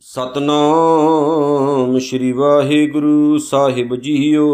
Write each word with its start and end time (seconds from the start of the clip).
Satnam 0.00 1.98
Sri 1.98 2.32
Waheguru 2.32 3.38
Sahib 3.38 3.96
JIO. 3.96 4.46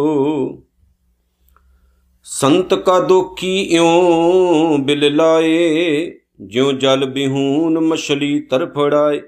ਸੰਤ 2.22 2.74
ਕਾ 2.74 3.00
ਦੋਖੀ 3.00 3.60
ਇਉ 3.60 4.78
bill 4.78 5.16
ਲਾਏ, 5.16 6.12
ਜਿਉ 6.40 6.72
ਜਲ 6.72 7.06
ਬਿਹੂਨ 7.06 7.78
ਮਛਲੀ 7.78 8.40
ਤਰਫੜਾਏ 8.40 9.20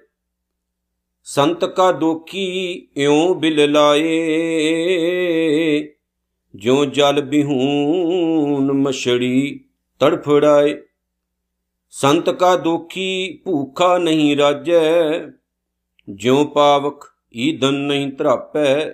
ਸੰਤ 1.24 1.64
ਕਾ 1.64 1.92
ਦੋਖੀ 1.92 2.72
ਇਉ 2.96 3.34
ਬਿਲ 3.34 3.72
ਲਾਏ 3.72 4.08
ਜਿਉ 6.58 6.84
ਜਲ 6.84 7.20
ਬਿਹੂਨ 7.20 8.72
ਮਛੜੀ 8.72 9.64
ਤੜਫੜਾਏ, 10.00 10.74
ਸੰਤ 11.94 12.30
ਕਾ 12.30 12.56
ਦੋਖੀ 12.56 13.42
ਭੂਖਾ 13.44 13.96
ਨਹੀਂ 13.98 14.36
ਰਾਜੈ, 14.36 15.20
ਜਿਉ 16.08 16.44
ਪਾਵਕ 16.44 17.04
ਈਦਨ 17.36 17.74
ਨਹੀਂ 17.74 18.10
ਧਰਾਪੈ, 18.12 18.90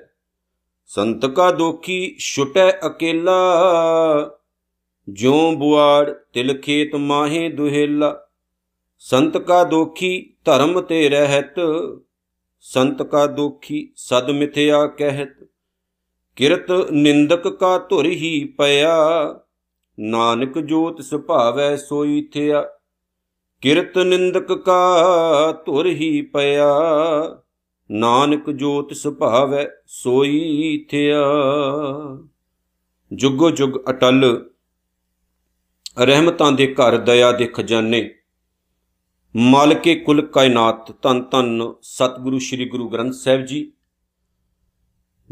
ਸੰਤ 0.91 1.27
ਕਾ 1.27 1.51
ਦੋਖੀ 1.51 2.17
ਛੁਟੈ 2.19 2.71
ਅਕੇਲਾ, 2.87 3.39
ਜਿਉ 5.09 5.55
ਬੁਆੜ 5.57 6.11
ਤਿਲ 6.11 6.61
ਖੇਤ 6.61 6.95
ਮਾਹੇ 6.95 7.49
ਦੁਹੇਲਾ, 7.49 8.15
ਸੰਤ 8.99 9.37
ਕਾ 9.39 9.63
ਦੋਖੀ 9.65 10.37
ਧਰਮ 10.45 10.81
ਤੇ 10.81 11.09
ਰਹਿਤ, 11.09 11.61
ਸੰਤ 12.65 13.03
ਕਾ 13.03 13.27
ਦੋਖੀ 13.27 13.89
ਸਦ 13.97 14.31
ਮਿਥਿਆ 14.31 14.87
ਕਹਿਤ। 14.87 15.35
ਕਿਰਤ 16.37 16.71
ਨਿੰਦਕ 16.93 17.49
ਕਾ 17.49 17.79
ਧੁਰ 17.79 18.07
ਹੀ 18.07 18.45
ਪਿਆ, 18.59 18.95
ਨਾਨਕ 19.99 20.59
ਜੋਤ 20.59 21.01
ਸੁਭਾਵੈ 21.01 21.77
ਸੋਈ 21.77 22.29
ਥਿਆ। 22.33 22.65
ਕਿਰਤ 23.63 23.99
ਨਿੰਦਕ 23.99 24.53
ਕਾ 24.53 25.53
ਧੁਰ 25.67 25.87
ਹੀ 25.87 26.23
ਪਿਆ, 26.23 26.67
ਨਾਨਕ 27.91 28.51
ਜੋਤ 28.51 28.93
ਸੁਭਾਵੈ 28.93 29.67
ਸੋਈ 29.87 30.87
ਥਿਆ। 30.91 31.23
ਜੁਗੋ 33.13 33.51
ਜੁਗ 33.51 33.79
ਅਟਲ, 33.91 34.51
ਰਹਿਮਤਾਂ 35.99 36.53
ਦੇ 36.53 36.67
ਘਰ 36.75 36.97
ਦਇਆ 36.97 37.33
ਦੇ 37.33 37.47
ਖਜ਼ਾਨੇ 37.47 38.15
ਮਾਲਕੇ 39.35 39.95
ਕੁਲ 39.95 40.27
ਕਾਇਨਾਤ 40.27 40.91
ਤਨ 40.93 41.23
ਤਨ 41.23 41.63
ਸਤਿਗੁਰੂ 41.83 42.39
ਸ੍ਰੀ 42.39 42.69
ਗੁਰੂ 42.69 42.89
ਗ੍ਰੰਥ 42.89 43.13
ਸਾਹਿਬ 43.13 43.45
ਜੀ। 43.45 43.73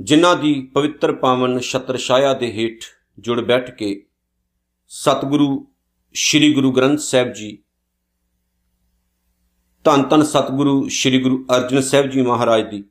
ਜਿਨ੍ਹਾਂ 0.03 0.37
ਦੀ 0.37 0.71
ਪਵਿੱਤਰ 0.75 1.13
ਪਾਵਨ 1.13 1.59
ਛਤਰ 1.59 1.97
ਛਾਇਆ 1.97 2.35
ਦੇ 2.35 2.53
ਹੇਠ 2.53 2.83
ਜੁੜ 3.19 3.41
ਬੈਠ 3.41 3.71
ਕੇ 3.71 4.07
ਸਤਿਗੁਰੂ, 4.89 5.73
ਸ੍ਰੀ 6.15 6.55
ਗੁਰੂ 6.55 6.73
ਗ੍ਰੰਥ 6.73 6.99
ਸਾਹਿਬ 6.99 7.33
ਜੀ, 7.33 7.63
ਧੰਨ 9.85 10.03
ਧੰਨ 10.03 10.23
ਸਤਿਗੁਰੂ, 10.23 10.89
ਸ੍ਰੀ 10.89 11.23
ਗੁਰੂ 11.23 11.47
ਅਰਜਨ 11.57 11.81
ਸਾਹਿਬ 11.81 12.07
ਜੀ 12.07 12.23
ਮਹਾਰਾਜ 12.23 12.71
ਦੀ 12.71 12.85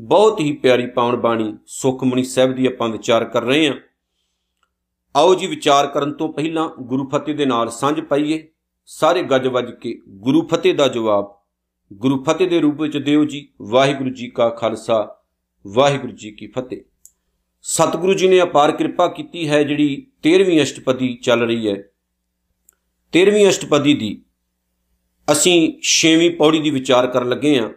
ਬਹੁਤ 0.00 0.40
ਹੀ 0.40 0.52
ਪਿਆਰੀ 0.52 0.86
ਪਾਵਨ 0.86 1.16
ਬਾਣੀ 1.16 1.56
ਸੁਖਮਣੀ 1.66 2.24
ਸਾਹਿਬ 2.24 2.54
ਦੀ 2.54 2.66
ਆਪਾਂ 2.66 2.88
ਵਿਚਾਰ 2.88 3.24
ਕਰ 3.24 3.42
ਰਹੇ 3.42 3.68
ਹਾਂ। 3.68 3.76
ਆਓ 5.16 5.34
ਜੀ 5.34 5.46
ਵਿਚਾਰ 5.46 5.86
ਕਰਨ 5.86 6.12
ਤੋਂ 6.12 6.32
ਪਹਿਲਾਂ 6.32 6.68
ਗੁਰੂ 6.80 7.08
ਫਤਿਹ 7.08 7.34
ਦੇ 7.34 7.46
ਨਾਲ 7.46 7.70
ਸਾਂਝ 7.70 8.00
ਪਾਈਏ। 8.00 8.48
ਸਾਰੇ 8.86 9.22
ਗੱਜ 9.22 9.46
ਵੱਜ 9.46 9.70
ਕੇ 9.80 10.00
ਗੁਰੂ 10.08 10.46
ਫਤਿਹ 10.46 10.74
ਦਾ 10.74 10.88
ਜਵਾਬ 10.88 11.40
ਗੁਰੂ 11.92 12.24
ਫਤਿਹ 12.24 12.50
ਦੇ 12.50 12.60
ਰੂਪ 12.60 12.80
ਵਿੱਚ 12.80 12.96
ਦਿਓ 12.96 13.24
ਜੀ। 13.24 13.48
ਵਾਹਿਗੁਰੂ 13.62 14.10
ਜੀ 14.10 14.30
ਕਾ 14.30 14.48
ਖਾਲਸਾ 14.48 15.16
ਵਾਹਿਗੁਰੂ 15.66 16.12
ਜੀ 16.12 16.30
ਕੀ 16.30 16.46
ਫਤਿਹ। 16.46 16.82
ਸਤਿਗੁਰੂ 17.62 18.14
ਜੀ 18.14 18.28
ਨੇ 18.28 18.42
ਅਪਾਰ 18.42 18.72
ਕਿਰਪਾ 18.72 19.08
ਕੀਤੀ 19.08 19.48
ਹੈ, 19.48 19.62
ਜਿਹੜੀ 19.62 20.12
13ਵੀਂ 20.22 20.62
ਅਸ਼ਟਪਦੀ 20.62 21.14
ਚੱਲ 21.14 21.42
ਰਹੀ 21.42 21.68
ਹੈ। 21.68 21.74
13ਵੀਂ 23.12 23.48
ਅਸ਼ਟਪਦੀ 23.48 23.94
ਦੀ 23.94 24.24
ਅਸੀਂ 25.32 25.78
6ਵੀਂ 25.82 26.30
ਪੌੜੀ 26.36 26.60
ਦੀ 26.60 26.70
ਵਿਚਾਰ 26.70 27.06
ਕਰਨ 27.06 27.28
ਲੱਗੇ 27.28 27.58
ਹਾਂ, 27.58 27.70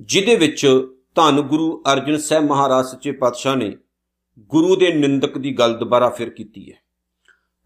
ਜਿਹਦੇ 0.00 0.36
ਵਿੱਚ 0.36 0.66
ਧੰਨ 1.14 1.40
ਗੁਰੂ 1.40 1.82
ਅਰਜਨ 1.92 2.16
ਸਾਹਿਬ 2.16 2.44
ਮਹਾਰਾਜ 2.44 2.86
ਸੱਚੇ 2.86 3.12
ਪਾਤਸ਼ਾਹ 3.12 3.56
ਨੇ 3.56 3.76
ਗੁਰੂ 4.38 4.76
ਦੇ 4.76 4.92
ਨਿੰਦਕ 4.92 5.38
ਦੀ 5.38 5.52
ਗੱਲ 5.52 5.74
ਦੁਬਾਰਾ 5.78 6.08
ਫਿਰ 6.08 6.30
ਕੀਤੀ 6.30 6.72
ਹੈ। 6.72 6.76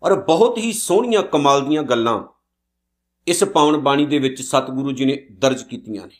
ਔਰ 0.03 0.15
ਬਹੁਤ 0.15 0.59
ਹੀ 0.59 0.73
ਸੋਹਣੀਆਂ 0.73 1.23
ਕਮਾਲ 1.23 1.69
ਦੀਆਂ 1.69 1.83
ਗੱਲਾਂ 1.83 2.23
ਇਸ 3.27 3.45
ਪਾਵਨ 3.45 3.77
ਬਾਣੀ 3.77 4.07
ਦੇ 4.07 4.19
ਵਿੱਚ 4.19 4.43
ਸਤਿਗੁਰੂ 4.43 4.93
ਜੀ 4.93 5.05
ਨੇ 5.05 5.27
ਦਰਜ 5.33 5.63
ਕੀਤੀਆਂ 5.63 6.07
ਨੇ। 6.07 6.17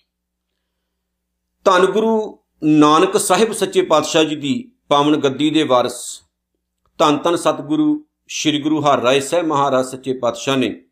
ਧੰਨ 1.65 1.87
ਗੁਰੂ 1.87 2.38
ਨਾਨਕ 2.65 3.17
ਸਾਹਿਬ 3.17 3.53
ਸੱਚੇ 3.53 3.83
ਪਾਤਸ਼ਾਹ 3.83 4.25
ਜੀ 4.25 4.37
ਦੀ 4.37 4.73
ਪਾਵਨ 4.89 5.17
ਗੱਦੀ 5.17 5.51
ਦੇ 5.51 5.63
ਵਾਰਿਸ, 5.63 6.23
ਧੰਨ 6.99 7.19
ਧੰਨ 7.19 7.37
ਸਤਿਗੁਰੂ 7.37 8.05
ਸ੍ਰੀ 8.29 8.63
ਗੁਰੂ 8.63 8.81
ਹਰਿ 8.81 9.21
ਸਾਹਿਬ 9.21 9.47
ਮਹਾਰਾਜ 9.47 9.87
ਸੱਚੇ 9.87 10.19
ਪਾਤਸ਼ਾਹ 10.19 10.57
ਨੇ 10.57 10.85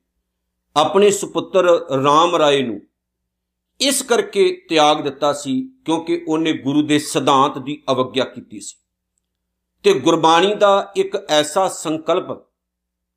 ਆਪਣੇ 0.77 1.10
ਸੁਪੁੱਤਰ 1.10 1.87
RAM 1.93 2.38
ਰਾਏ 2.38 2.62
ਨੂੰ 2.62 2.81
ਇਸ 3.81 4.03
ਕਰਕੇ 4.03 4.66
ਤਿਆਗ 4.69 5.00
ਦਿੱਤਾ 5.00 5.32
ਸੀ 5.32 5.72
ਕਿਉਂਕਿ 5.84 6.25
ਉਹਨੇ 6.28 6.53
ਗੁਰੂ 6.53 6.82
ਦੇ 6.82 6.99
ਸਿਧਾਂਤ 6.99 7.59
ਦੀ 7.59 7.83
ਅਵਗਿਆ 7.93 8.25
ਕੀਤੀ 8.25 8.60
ਸੀ। 8.60 8.77
ਤੇ 9.83 9.98
ਗੁਰਬਾਣੀ 9.98 10.54
ਦਾ 10.54 10.93
ਇੱਕ 10.97 11.16
ਐਸਾ 11.28 11.69
ਸੰਕਲਪ 11.69 12.38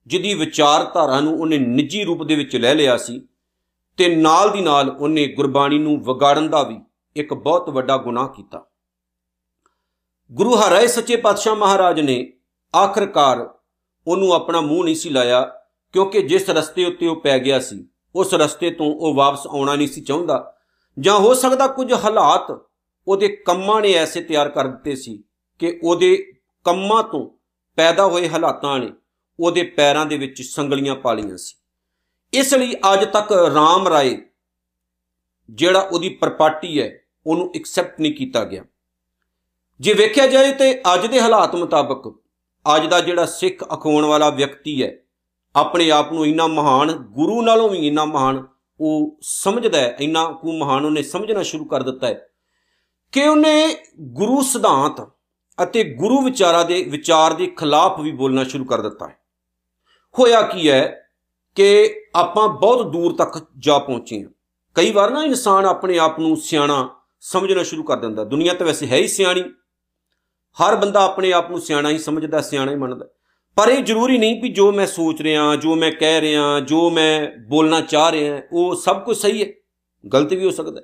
ਜਿਹਦੀ 0.07 0.33
ਵਿਚਾਰਧਾਰਾ 0.33 1.19
ਨੂੰ 1.19 1.39
ਉਹਨੇ 1.39 1.57
ਨਿੱਜੀ 1.57 2.03
ਰੂਪ 2.03 2.23
ਦੇ 2.23 2.35
ਵਿੱਚ 2.35 2.55
ਲੈ 2.55 2.75
ਲਿਆ 2.75 2.97
ਸੀ 2.97 3.27
ਤੇ 3.97 4.16
ਨਾਲ 4.16 4.51
ਦੀ 4.51 4.61
ਨਾਲ 4.61 4.89
ਉਹਨੇ 4.89 5.27
ਗੁਰਬਾਣੀ 5.27 5.79
ਨੂੰ 5.79 6.03
ਵਿਗਾੜਨ 6.03 6.49
ਦਾ 6.49 6.63
ਵੀ 6.63 6.75
ਇੱਕ 7.16 7.34
ਬਹੁਤ 7.34 7.70
ਵੱਡਾ 7.70 7.97
ਗੁਨਾਹ 7.97 8.28
ਕੀਤਾ। 8.28 8.66
ਗੁਰੂ 10.31 10.56
ਹਰਿ 10.56 10.88
ਸੱਚੇ 10.88 11.16
ਪਾਤਸ਼ਾਹ 11.16 11.56
ਮਹਾਰਾਜ 11.56 12.00
ਨੇ 12.00 12.34
ਆਖਰਕਾਰ 12.75 13.50
ਉਹਨੂੰ 14.08 14.34
ਆਪਣਾ 14.34 14.62
ਮੂੰਹ 14.62 14.84
ਨਹੀਂ 14.84 14.96
ਸੀ 14.96 15.09
ਲਾਇਆ, 15.09 15.59
ਕਿਉਂਕਿ 15.94 16.22
ਜਿਸ 16.22 16.50
ਰਸਤੇ 16.50 16.86
ਉੱਤੇ 16.86 17.08
ਉਹ 17.08 17.22
ਪੈ 17.22 17.40
ਗਿਆ 17.40 17.59
ਸੀ, 17.59 17.90
ਉਸ 18.16 18.34
ਰਸਤੇ 18.34 18.72
ਤੋਂ 18.72 18.86
ਉਹ 18.86 19.14
ਵਾਪਸ 19.14 19.47
ਆਉਣਾ 19.47 19.75
ਨਹੀਂ 19.75 19.88
ਸੀ 19.88 20.02
ਚਾਹੁੰਦਾ। 20.02 20.56
ਜਾਂ 21.00 21.20
ਹੋ 21.20 21.34
ਸਕਦਾ 21.34 21.68
ਕੁਝ 21.68 21.94
ਹਾਲਾਤ 21.94 22.70
ਉਹਦੇ 23.08 23.28
ਕੰਮਾਂ 23.28 23.81
ਨੇ 23.81 23.94
ਐਸੇ 23.94 24.22
ਤਿਆਰ 24.22 24.50
ਕਰ 24.50 24.68
ਦਿੱਤੇ 24.68 24.96
ਸੀ 24.96 25.24
ਕਿ 25.59 25.80
ਉਹਦੇ 25.84 26.34
ਕੰਮਾਂ 26.64 27.03
ਤੋਂ 27.03 27.30
ਪੈਦਾ 27.76 28.06
ਹੋਏ 28.06 28.30
ਹਾਲਾਤਾਂ 28.30 28.80
ਨੇ 28.80 28.94
ਉਹਦੇ 29.40 29.64
ਪੈਰਾਂ 29.64 30.06
ਦੇ 30.06 30.18
ਵਿੱਚ 30.18 30.41
ਸੰਗਲੀਆਂ 30.41 30.96
ਪਾ 30.96 31.14
ਲਈਆਂ 31.14 31.38
ਸੀ। 31.38 31.56
ਇਸ 32.34 32.53
ਲਈ 32.53 32.76
ਅੱਜ 32.94 33.06
ਤੱਕ 33.06 33.31
RAM 33.31 33.90
ਰਾਏ 33.90 34.28
ਜਿਹੜਾ 35.49 35.79
ਉਹਦੀ 35.79 36.09
ਪ੍ਰਪਾਰਟੀ 36.09 36.81
ਹੈ, 36.81 36.99
ਉਹਨੂੰ 37.27 37.51
ਐਕਸੈਪਟ 37.55 38.01
ਨਹੀਂ 38.01 38.13
ਕੀਤਾ 38.13 38.43
ਗਿਆ। 38.43 38.63
ਜੇ 39.79 39.93
ਵੇਖਿਆ 39.93 40.27
ਜਾਏ 40.27 40.51
ਤੇ 40.51 40.81
ਅੱਜ 40.93 41.05
ਦੇ 41.05 41.21
ਹਾਲਾਤ 41.21 41.55
ਮੁਤਾਬਕ, 41.55 42.19
ਅੱਜ 42.75 42.87
ਦਾ 42.87 42.99
ਜਿਹੜਾ 42.99 43.25
ਸਿੱਖ 43.25 43.63
ਅਖਾਉਣ 43.63 44.05
ਵਾਲਾ 44.05 44.29
ਵਿਅਕਤੀ 44.29 44.83
ਹੈ, 44.83 44.97
ਆਪਣੇ 45.55 45.91
ਆਪ 45.91 46.13
ਨੂੰ 46.13 46.25
ਇੰਨਾ 46.25 46.47
ਮਹਾਨ, 46.47 46.91
ਗੁਰੂ 46.91 47.41
ਨਾਲੋਂ 47.41 47.69
ਵੀ 47.69 47.87
ਇੰਨਾ 47.87 48.05
ਮਹਾਨ, 48.05 48.47
ਉਹ 48.79 49.17
ਸਮਝਦਾ 49.21 49.77
ਹੈ, 49.77 49.97
ਇੰਨਾ 49.99 50.31
ਕੁ 50.31 50.51
ਮਹਾਨ 50.51 50.85
ਉਹਨੇ 50.85 51.03
ਸਮਝਣਾ 51.03 51.43
ਸ਼ੁਰੂ 51.43 51.66
ਕਰ 51.66 51.83
ਦਿੱਤਾ 51.83 52.07
ਹੈ 52.07 52.29
ਕਿ 53.11 53.27
ਉਹਨੇ 53.27 53.77
ਗੁਰੂ 53.99 54.41
ਸਿਧਾਂਤ 54.41 55.09
ਅਤੇ 55.63 55.83
ਗੁਰੂ 55.83 56.21
ਵਿਚਾਰਾਂ 56.21 56.66
ਦੇ 56.66 56.83
ਵਿਚਾਰ 56.83 57.33
ਦੇ 57.33 57.47
ਖਿਲਾਫ 57.47 57.99
ਵੀ 57.99 58.11
ਬੋਲਣਾ 58.11 58.43
ਸ਼ੁਰੂ 58.43 58.66
ਕਰ 58.66 58.81
ਦਿੱਤਾ 58.81 59.07
ਹੈ। 59.07 59.17
ਹੋਇਆ 60.19 60.41
ਕੀ 60.41 60.69
ਹੈ 60.69 61.09
ਕਿ 61.55 61.95
ਆਪਾਂ 62.16 62.47
ਬਹੁਤ 62.47 62.91
ਦੂਰ 62.91 63.16
ਤੱਕ 63.16 63.45
ਜਾ 63.57 63.79
ਪਹੁੰਚੇ 63.79 64.23
ਹਾਂ। 64.23 64.29
ਕਈ 64.75 64.91
ਵਾਰ 64.91 65.12
ਨਾ 65.12 65.24
ਇਨਸਾਨ 65.24 65.66
ਆਪਣੇ 65.66 66.00
ਆਪ 66.00 66.19
ਨੂੰ 66.19 66.38
ਸਿਆਣਾ 66.38 66.90
ਸਮਝਣਾ 67.22 67.63
ਸ਼ੁਰੂ 67.63 67.84
ਕਰ 67.84 67.97
ਦਿੰਦਾ। 67.97 68.24
ਦੁਨੀਆ 68.24 68.53
ਤਾਂ 68.53 68.66
ਵੈਸੇ 68.66 68.88
ਹੈ 68.88 68.96
ਹੀ 68.96 69.07
ਸਿਆਣੀ। 69.07 69.44
ਹਰ 70.57 70.75
ਬੰਦਾ 70.75 71.03
ਆਪਣੇ 71.03 71.34
ਆਪ 71.34 71.50
ਨੂੰ 71.50 71.62
ਸਿਆਣਾ 71.62 71.90
ਹੀ 71.90 71.97
ਸਮਝਦਾ, 71.97 72.41
ਸਿਆਣਾ 72.41 72.72
ਹੀ 72.72 72.78
ਮੰਨਦਾ। 72.78 73.06
ਪਰ 73.56 73.68
ਇਹ 73.68 73.84
ਜ਼ਰੂਰੀ 73.84 74.18
ਨਹੀਂ 74.18 74.41
ਵੀ 74.41 74.50
ਜੋ 74.50 74.72
ਮੈਂ 74.72 74.88
ਸੋਚ 74.88 75.22
ਰਿਹਾ, 75.22 75.56
ਜੋ 75.56 75.75
ਮੈਂ 75.75 75.91
ਕਹਿ 75.91 76.22
ਰਿਹਾ, 76.22 76.59
ਜੋ 76.59 76.90
ਮੈਂ 76.90 77.28
ਬੋਲਣਾ 77.47 77.81
ਚਾਹ 77.81 78.12
ਰਿਹਾ, 78.12 78.41
ਉਹ 78.52 78.75
ਸਭ 78.75 79.03
ਕੁਝ 79.03 79.18
ਸਹੀ 79.18 79.41
ਹੈ। 79.44 79.47
ਗਲਤ 80.13 80.34
ਵੀ 80.34 80.46
ਹੋ 80.46 80.52
ਸਕਦਾ 80.52 80.81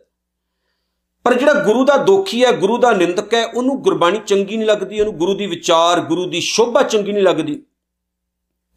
ਪਰ 1.24 1.34
ਜਿਹੜਾ 1.34 1.54
ਗੁਰੂ 1.54 1.86
ਦਾ 1.86 1.98
ਦੋਖੀ 1.98 2.46
ਹੈ, 2.46 2.52
ਗੁਰੂ 2.52 2.78
ਦਾ 2.78 2.92
ਨਿੰਦਕ 2.92 3.34
ਹੈ, 3.34 3.46
ਉਹਨੂੰ 3.46 3.82
ਗੁਰਬਾਣੀ 3.82 4.20
ਚੰਗੀ 4.28 4.58
ਨਹੀਂ 4.58 4.68
ਲੱਗਦੀ, 4.68 5.00
ਉਹਨੂੰ 5.00 5.18
ਗੁਰੂ 5.18 5.34
ਦੀ 5.34 5.46
ਵਿਚਾਰ, 5.46 6.00
ਗੁਰੂ 6.00 6.30
ਦੀ 6.30 6.42
ਸ਼ੋਭਾ 6.42 6.84
ਚੰਗੀ 6.84 7.12
ਨਹੀਂ 7.12 7.24
ਲੱਗਦੀ। 7.24 7.64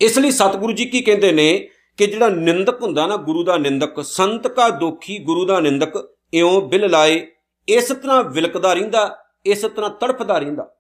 ਇਸ 0.01 0.19
ਲਈ 0.19 0.31
ਸਤਿਗੁਰੂ 0.31 0.73
ਜੀ 0.73 0.85
ਕੀ 0.85 1.00
ਕਹਿੰਦੇ 1.00 1.32
ਨੇ 1.32 1.69
ਕਿ 1.99 2.06
ਜਿਹੜਾ 2.06 2.29
ਨਿੰਦਕ 2.29 2.83
ਹੁੰਦਾ 2.83 3.06
ਨਾ 3.06 3.17
ਗੁਰੂ 3.17 3.45
ਦਾ 3.45 3.56
ਨਿੰਦਕ, 3.56 4.05
ਸੰਤ 4.05 4.49
ਕਾ 4.49 4.69
ਦੋਖੀ 4.69 5.19
ਗੁਰੂ 5.19 5.45
ਦਾ 5.45 5.61
ਨਿੰਦਕ, 5.61 6.09
ਇਉਂ 6.35 6.62
ਬਿਲ 6.62 6.91
ਲਾਏ, 6.91 7.27
ਇਸ 7.69 7.89
ਤਰ੍ਹਾਂ 7.89 8.25
ਵਿਲਕਦਾ 8.25 8.73
ਰਹਿੰਦਾ, 8.73 9.25
ਇਸ 9.47 9.62
ਤਰ੍ਹਾਂ 9.62 9.91
ਤੜਫਦਾ 9.91 10.39
ਰਹਿੰਦਾ। 10.39 10.75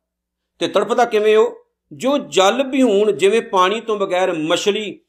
ਤੇ 0.58 0.68
ਤੜਫਦਾ 0.68 1.04
ਕਿਵੇਂ 1.04 1.36
ਉਹ? 1.36 1.68
ਜੋ 1.92 2.18
ਜਲ 2.18 2.62
ਵਿਹੂਣ 2.62 3.12
ਜਿਵੇਂ 3.12 3.42
ਪਾਣੀ 3.42 3.80
ਤੋਂ 3.80 3.96
ਬਗੈਰ 3.96 4.32
ਮਛਲੀ 4.32 5.00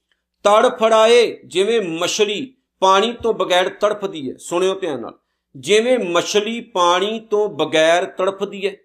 ਤੜਫੜਾਏ 0.43 1.39
ਜਿਵੇਂ 1.45 1.81
ਮਛਲੀ 1.81 2.55
ਪਾਣੀ 2.79 3.13
ਤੋਂ 3.23 3.33
ਬਗੈਰ 3.33 3.69
ਤੜਫਦੀ 3.69 4.31
ਹੈ, 4.31 4.35
ਸੁਣਿਓ 4.37 4.75
ਧਿਆਨ 4.75 5.01
ਨਾਲ। 5.01 5.19
ਜਿਵੇਂ 5.57 5.99
ਮਛਲੀ 5.99 6.61
ਪਾਣੀ 6.61 7.19
ਤੋਂ 7.19 7.49
ਬਗੈਰ 7.49 8.05
ਤੜਫਦੀ 8.05 8.67
ਹੈ। 8.67 8.75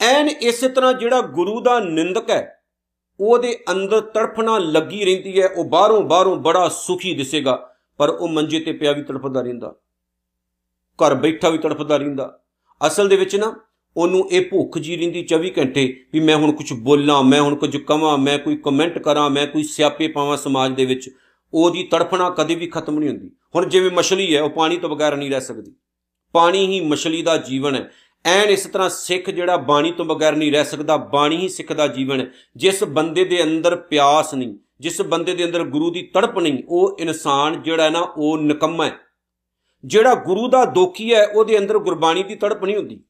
ਐਨ 0.00 0.28
ਇਸੇ 0.28 0.68
ਤਰ੍ਹਾਂ 0.68 0.92
ਜਿਹੜਾ 0.92 1.20
ਗੁਰੂ 1.20 1.60
ਦਾ 1.60 1.80
ਨਿੰਦਕ 1.80 2.30
ਹੈ 2.30 2.55
ਉਹਦੇ 3.20 3.58
ਅੰਦਰ 3.70 4.00
ਤੜਫਣਾ 4.00 4.58
ਲੱਗੀ 4.58 5.04
ਰਹਿੰਦੀ 5.04 5.40
ਹੈ, 5.40 5.48
ਉਹ 5.48 5.64
ਬਾਹਰੋਂ 5.64 6.02
ਬਾਹਰੋਂ 6.02 6.36
ਬੜਾ 6.36 6.68
ਸੁਖੀ 6.68 7.14
ਦਿਸੇਗਾ, 7.14 7.74
ਪਰ 7.98 8.08
ਉਹ 8.08 8.28
ਮੰਜੇ 8.28 8.60
ਤੇ 8.60 8.72
ਪਿਆ 8.72 8.92
ਵੀ 8.92 9.02
ਤੜਫਦਾ 9.02 9.40
ਰਹਿੰਦਾ। 9.40 9.74
ਘਰ 10.96 11.14
ਬੈਠਾ 11.14 11.48
ਵੀ 11.48 11.58
ਤੜਫਦਾ 11.58 11.96
ਰਹਿੰਦਾ। 11.96 12.40
ਅਸਲ 12.86 13.08
ਦੇ 13.08 13.16
ਵਿੱਚ 13.16 13.36
ਨਾ, 13.36 13.56
ਉਹਨੂੰ 13.96 14.28
ਇਹ 14.30 14.44
ਭੁੱਖ 14.50 14.78
ਜੀ 14.78 14.96
ਰਹਿੰਦੀ 14.96 15.22
24 15.22 15.52
ਘੰਟੇ 15.58 16.04
ਵੀ 16.12 16.20
ਮੈਂ 16.20 16.36
ਹੁਣ 16.36 16.52
ਕੁਝ 16.52 16.72
ਬੋਲਾਂ, 16.72 17.22
ਮੈਂ 17.22 17.40
ਹੁਣ 17.40 17.54
ਕੁਝ 17.54 17.76
ਕਵਾਂ, 17.76 18.18
ਮੈਂ 18.18 18.38
ਕੋਈ 18.38 18.56
ਕਮੈਂਟ 18.56 18.98
ਕਰਾਂ, 18.98 19.30
ਮੈਂ 19.30 19.46
ਕੋਈ 19.46 19.62
ਸਿਆਪੇ 19.62 20.08
ਪਾਵਾਂ 20.08 20.36
ਸਮਾਜ 20.36 20.72
ਦੇ 20.72 20.84
ਵਿੱਚ, 20.84 21.10
ਉਹਦੀ 21.54 21.82
ਤੜਫਣਾ 21.82 22.30
ਕਦੇ 22.30 22.54
ਵੀ 22.54 22.66
ਖਤਮ 22.66 22.98
ਨਹੀਂ 22.98 23.08
ਹੁੰਦੀ। 23.08 23.30
ਹੁਣ 23.54 23.66
ਜਿਵੇਂ 23.66 23.90
ਮਛਲੀ 23.90 24.36
ਹੈ, 24.36 24.42
ਉਹ 24.42 24.50
ਪਾਣੀ 24.50 24.76
ਤੋਂ 24.76 24.90
ਬਗੈਰ 24.90 25.16
ਨਹੀਂ 25.16 25.30
ਰਹਿ 25.30 25.40
ਸਕਦੀ। 25.40 25.74
ਪਾਣੀ 26.32 26.66
ਹੀ 26.66 26.80
ਮਛਲੀ 26.80 27.22
ਦਾ 27.22 27.36
ਜੀਵਨ 27.36 27.74
ਹੈ। 27.74 27.90
ਐਨ 28.26 28.50
ਇਸ 28.50 28.66
ਤਰ੍ਹਾਂ 28.66 28.88
ਸਿੱਖ 28.88 29.30
ਜਿਹੜਾ 29.30 29.56
ਬਾਣੀ 29.56 29.92
ਤੋਂ 29.92 30.04
ਬਗੈਰ 30.04 30.36
ਨਹੀਂ 30.36 30.52
ਰਹਿ 30.52 30.64
ਸਕਦਾ, 30.64 30.96
ਬਾਣੀ 30.96 31.36
ਹੀ 31.36 31.48
ਸਿੱਖ 31.48 31.72
ਦਾ 31.72 31.86
ਜੀਵਨ 31.86 32.20
ਹੈ। 32.20 32.26
ਜਿਸ 32.56 32.84
ਬੰਦੇ 32.84 33.24
ਦੇ 33.24 33.42
ਅੰਦਰ 33.42 33.76
ਪਿਆਸ 33.76 34.34
ਨਹੀਂ, 34.34 34.58
ਜਿਸ 34.80 35.02
ਬੰਦੇ 35.02 35.34
ਦੇ 35.34 35.44
ਅੰਦਰ 35.44 35.62
ਗੁਰੂ 35.62 35.90
ਦੀ 35.90 36.02
ਤੜਪ 36.02 36.38
ਨਹੀਂ, 36.38 36.62
ਉਹ 36.68 36.96
ਇਨਸਾਨ 37.00 37.62
ਜਿਹੜਾ 37.62 37.88
ਨਾ, 37.88 38.00
ਉਹ 38.00 38.38
ਨਿਕੰਮਾ 38.38 38.86
ਹੈ। 38.86 38.92
ਜਿਹੜਾ 39.84 40.14
ਗੁਰੂ 40.14 40.48
ਦਾ 40.48 40.64
ਦੋਖੀ 40.64 41.14
ਹੈ, 41.14 41.26
ਉਹਦੇ 41.26 41.58
ਅੰਦਰ 41.58 41.78
ਗੁਰਬਾਣੀ 41.78 42.22
ਦੀ 42.22 42.34
ਤੜਪ 42.34 42.64
ਨਹੀਂ 42.64 42.76
ਹੁੰਦੀ। 42.76 43.02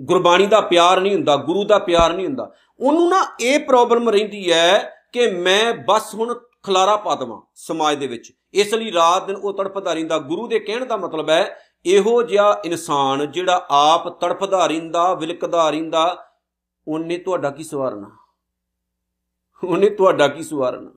ਗੁਰਬਾਣੀ 0.00 0.46
ਦਾ 0.46 0.60
ਪਿਆਰ 0.60 1.00
ਨਹੀਂ 1.00 1.14
ਹੁੰਦਾ, 1.14 1.36
ਗੁਰੂ 1.36 1.64
ਦਾ 1.64 1.78
ਪਿਆਰ 1.78 2.12
ਨਹੀਂ 2.12 2.26
ਹੁੰਦਾ। 2.26 2.52
ਉਹਨੂੰ 2.80 3.08
ਨਾ 3.08 3.36
ਇਹ 3.40 3.58
ਪ੍ਰੋਬਲਮ 3.58 4.08
ਰਹਿੰਦੀ 4.08 4.52
ਹੈ 4.52 4.92
ਕਿ 5.12 5.30
ਮੈਂ 5.30 5.72
ਬਸ 5.88 6.14
ਹੁਣ 6.14 6.34
ਖਲਾਰਾ 6.62 6.96
ਪਾ 6.96 7.14
ਦਵਾਂ 7.14 7.40
ਸਮਾਜ 7.54 7.96
ਦੇ 7.96 8.06
ਵਿੱਚ। 8.06 8.32
ਇਸ 8.54 8.74
ਲਈ 8.74 8.92
ਰਾਤ 8.92 9.26
ਦਿਨ 9.26 9.36
ਉਹ 9.36 9.54
ਤੜਪਦਾ 9.54 9.92
ਰਹਿੰਦਾ। 9.92 10.18
ਗੁਰੂ 10.18 10.48
ਦੇ 10.48 10.58
ਕਹਿਣ 10.58 10.84
ਦਾ 10.84 10.96
ਮਤਲਬ 10.96 11.30
ਹੈ 11.30 11.58
ਇਹੋ 11.86 12.22
ਜਿਹਾ 12.22 12.62
ਇਨਸਾਨ 12.64 13.32
ਜਿਹੜਾ 13.32 13.66
ਆਪ 13.70 14.20
ਤੜਫਦਾ 14.20 14.66
ਰਹਿੰਦਾ, 14.66 15.14
ਵਿਲਕਦਾ 15.14 15.70
ਰਹਿੰਦਾ, 15.70 16.26
ਉਹਨੇ 16.88 17.18
ਤੁਹਾਡਾ 17.18 17.50
ਕੀ 17.50 17.64
ਸਵਾਰਨਾ? 17.64 18.10
ਉਹਨੇ 19.64 19.90
ਤੁਹਾਡਾ 19.90 20.28
ਕੀ 20.28 20.42
ਸਵਾਰਨਾ? 20.42 20.90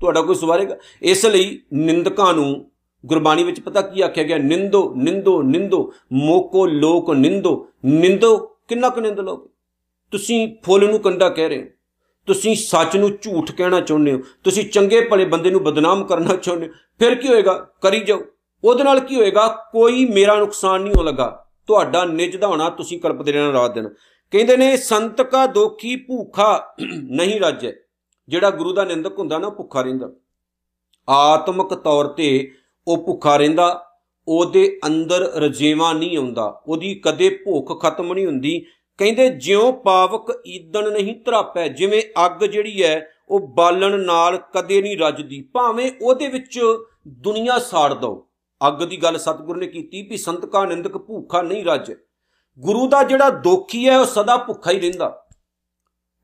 ਤੁਹਾਡਾ 0.00 0.22
ਕੋਈ 0.22 0.34
ਸਵਾਰੇਗਾ? 0.34 0.76
ਇਸ 1.02 1.26
ਲਈ 1.26 1.62
ਨਿੰਦਕਾਂ 1.72 2.34
ਨੂੰ 2.34 2.70
ਗੁਰਬਾਣੀ 3.06 3.44
ਵਿੱਚ 3.44 3.60
ਪਤਾ 3.60 3.82
ਕੀ 3.82 4.00
ਆਖਿਆ 4.00 4.24
ਗਿਆ? 4.24 4.38
ਨਿੰਦੋ 4.38 4.94
ਨਿੰਦੋ 4.96 5.42
ਨਿੰਦੋ, 5.42 5.92
ਮੋਕੋ, 6.12 6.66
ਲੋਕ, 6.66 7.10
ਨਿੰਦੋ। 7.10 7.68
ਨਿੰਦੋ 7.84 8.36
ਕਿੰਨਾ 8.36 8.88
ਕੁ 8.88 9.00
ਨਿੰਦ 9.00 9.20
ਲੋਗੇ 9.20 9.48
ਤੁਸੀਂ 10.10 10.56
ਫੁੱਲ 10.64 10.90
ਨੂੰ 10.90 10.98
ਕੰਡਾ 10.98 11.28
ਕਹਿ 11.28 11.48
ਰਹੇ 11.48 11.62
ਹੋ। 11.62 11.68
ਤੁਸੀਂ 12.26 12.56
ਸੱਚ 12.56 12.96
ਨੂੰ 12.96 13.16
ਝੂਠ 13.22 13.52
ਕਹਿਣਾ 13.52 13.80
ਚਾਹੁੰਦੇ 13.80 14.12
ਹੋ। 14.12 14.18
ਤੁਸੀਂ 14.44 14.70
ਚੰਗੇ 14.70 15.00
ਭਲੇ 15.00 15.24
ਬੰਦੇ 15.24 15.50
ਨੂੰ 15.50 15.64
ਬਦਨਾਮ 15.64 16.04
ਕਰਨਾ 16.04 16.36
ਚਾਹੁੰਦੇ 16.36 16.68
ਹੋ। 16.68 16.72
ਫਿਰ 16.98 17.14
ਕੀ 17.14 17.28
ਹੋਏਗਾ? 17.28 17.70
ਕਰੀ 17.80 18.00
ਜਾਓ। 18.00 18.20
ਉਹਦੇ 18.64 18.84
ਨਾਲ 18.84 19.00
ਕੀ 19.00 19.16
ਹੋਏਗਾ? 19.16 19.48
ਕੋਈ 19.72 20.04
ਮੇਰਾ 20.04 20.36
ਨੁਕਸਾਨ 20.36 20.80
ਨਹੀਂ 20.80 20.94
ਹੋ 20.98 21.02
ਲਗਾ। 21.02 21.46
ਤੁਹਾਡਾ 21.66 22.04
ਨਿਜ 22.04 22.36
ਦਾ 22.36 22.46
ਹੋਣਾ 22.46 22.70
ਤੁਸੀਂ 22.70 23.00
ਕਲਪਦੇ 23.00 23.32
ਰਹਿਣਾ 23.32 23.52
ਰਾਤ 23.52 23.74
ਦਿਨ। 23.74 23.88
ਕਹਿੰਦੇ 24.30 24.56
ਨੇ, 24.56 24.76
ਸੰਤ 24.76 25.22
ਕਾ 25.22 25.46
ਦੋਖੀ 25.46 25.96
ਭੂਖਾ 25.96 26.74
ਨਹੀਂ 27.02 27.40
ਰਾਜੈ। 27.40 27.72
ਜਿਹੜਾ 28.28 28.50
ਗੁਰੂ 28.50 28.72
ਦਾ 28.72 28.84
ਨਿੰਦਕ 28.84 29.18
ਹੁੰਦਾ 29.18 29.38
ਨਾ 29.38 29.50
ਭੁੱਖਾ 29.50 29.82
ਰਹਿੰਦਾ। 29.82 30.10
ਆਤਮਿਕ 31.08 31.74
ਤੌਰ 31.74 32.06
ਤੇ 32.06 32.50
ਉਹ 32.88 33.06
ਭੁੱਖਾ 33.06 33.36
ਰਹਿੰਦਾ। 33.36 33.86
ਉਹਦੇ 34.28 34.80
ਅੰਦਰ 34.86 35.20
ਰਜੇਵਾ 35.20 35.92
ਨਹੀਂ 35.92 36.18
ਆਉਂਦਾ। 36.18 36.62
ਉਹਦੀ 36.66 36.94
ਕਦੇ 36.94 37.30
ਭੁੱਖ 37.30 37.82
ਖਤਮ 37.82 38.14
ਨਹੀਂ 38.14 38.26
ਹੁੰਦੀ। 38.26 38.66
ਕਹਿੰਦੇ, 38.98 39.28
ਜਿਉਂ 39.28 39.72
ਪਾਵਕ 39.72 40.42
ਈਦਣ 40.46 40.92
ਨਹੀਂ 40.92 41.14
ਧਰਾਪੈ, 41.24 41.68
ਜਿਵੇਂ 41.68 42.02
ਅੱਗ 42.26 42.44
ਜਿਹੜੀ 42.44 42.84
ਹੈ, 42.84 43.08
ਉਹ 43.28 43.40
ਬਾਲਣ 43.40 44.00
ਨਾਲ 44.00 44.36
ਕਦੇ 44.36 44.82
ਨਹੀਂ 44.82 44.98
ਰੱਜਦੀ। 44.98 45.48
ਭਾਵੇਂ 45.52 45.90
ਉਹਦੇ 46.02 46.26
ਵਿੱਚ 46.26 46.60
ਦੁਨੀਆ 47.08 47.58
ਸਾੜ 47.58 47.94
ਦੋ 47.94 48.28
ਅੱਗ 48.60 48.82
ਦੀ 48.82 48.96
ਗੱਲ 48.96 49.18
ਸਤਿਗੁਰੂ 49.18 49.60
ਨੇ 49.60 49.66
ਕੀਤੀ 49.66 50.02
ਵੀ 50.02 50.16
ਸੰਤ 50.16 50.46
ਕਾ 50.46 50.64
ਨਿੰਦਕ 50.64 50.96
ਭੁੱਖਾ 50.96 51.42
ਨਹੀਂ 51.42 51.64
ਰੱਜ। 51.64 51.92
ਗੁਰੂ 52.58 52.88
ਦਾ 52.88 53.02
ਜਿਹੜਾ 53.02 53.30
ਦੋਖੀ 53.30 53.88
ਹੈ 53.88 53.98
ਉਹ 53.98 54.04
ਸਦਾ 54.04 54.36
ਭੁੱਖਾ 54.36 54.70
ਹੀ 54.70 54.80
ਰਹਿੰਦਾ। 54.80 55.26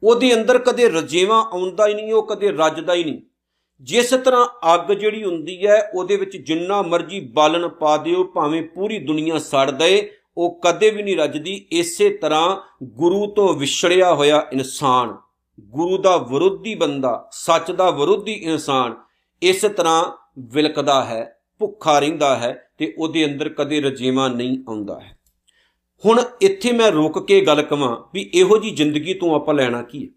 ਉਹਦੇ 0.02 0.34
ਅੰਦਰ 0.34 0.58
ਕਦੇ 0.58 0.88
ਰਜੇਵਾ 0.90 1.40
ਆਉਂਦਾ 1.52 1.86
ਹੀ 1.86 1.94
ਨਹੀਂ, 1.94 2.12
ਉਹ 2.12 2.26
ਕਦੇ 2.26 2.50
ਰੱਜਦਾ 2.50 2.94
ਹੀ 2.94 3.04
ਨਹੀਂ। 3.04 3.20
ਜਿਸ 3.80 4.10
ਤਰ੍ਹਾਂ 4.10 4.74
ਅੱਗ 4.74 4.92
ਜਿਹੜੀ 4.92 5.24
ਹੁੰਦੀ 5.24 5.66
ਹੈ, 5.66 5.90
ਉਹਦੇ 5.94 6.16
ਵਿੱਚ 6.16 6.36
ਜਿੰਨਾ 6.36 6.82
ਮਰਜ਼ੀ 6.82 7.20
ਬਾਲਣ 7.20 7.68
ਪਾ 7.68 7.96
ਦਿਓ, 7.96 8.24
ਭਾਵੇਂ 8.24 8.62
ਪੂਰੀ 8.62 8.98
ਦੁਨੀਆ 8.98 9.38
ਸੜ 9.38 9.70
ਦੇ 9.70 10.10
ਉਹ 10.36 10.60
ਕਦੇ 10.64 10.90
ਵੀ 10.90 11.02
ਨਹੀਂ 11.02 11.16
ਰੱਜਦੀ। 11.16 11.54
ਇਸੇ 11.72 12.08
ਤਰ੍ਹਾਂ 12.10 12.56
ਗੁਰੂ 12.82 13.26
ਤੋਂ 13.26 13.54
ਵਿਛੜਿਆ 13.54 14.14
ਹੋਇਆ 14.14 14.46
ਇਨਸਾਨ, 14.52 15.16
ਗੁਰੂ 15.60 15.98
ਦਾ 15.98 16.16
ਵਿਰੋਧੀ 16.16 16.74
ਬੰਦਾ, 16.74 17.28
ਸੱਚ 17.32 17.70
ਦਾ 17.70 17.90
ਵਿਰੋਧੀ 17.90 18.32
ਇਨਸਾਨ, 18.32 18.94
ਇਸ 19.42 19.60
ਤਰ੍ਹਾਂ 19.76 20.04
ਵਿਲਕਦਾ 20.38 21.04
ਹੈ। 21.04 21.39
ਭੁੱਖਾ 21.60 21.98
ਰਹਿੰਦਾ 21.98 22.38
ਹੈ 22.38 22.70
ਤੇ 22.78 22.94
ਉਹਦੇ 22.98 23.24
ਅੰਦਰ 23.24 23.48
ਕਦੇ 23.48 23.80
ਰਜੇਵਾ 23.80 24.28
ਨਹੀਂ 24.28 24.58
ਆਉਂਦਾ 24.68 25.00
ਹੈ। 25.00 25.18
ਹੁਣ 26.06 26.22
ਇੱਥੇ 26.40 26.72
ਮੈਂ 26.72 26.92
ਰੁਕ 26.92 27.26
ਕੇ 27.26 27.40
ਗੱਲ 27.40 27.62
ਕਵਾਂ 27.62 28.10
ਵੀ 28.14 28.30
ਇਹੋ 28.34 28.58
ਜੀ 28.58 28.70
ਜ਼ਿੰਦਗੀ 28.70 29.14
ਤੋਂ 29.14 29.34
ਆਪਾਂ 29.34 29.54
ਲੈਣਾ 29.54 29.82
ਕੀ 29.82 30.04
ਹੈ? 30.04 30.08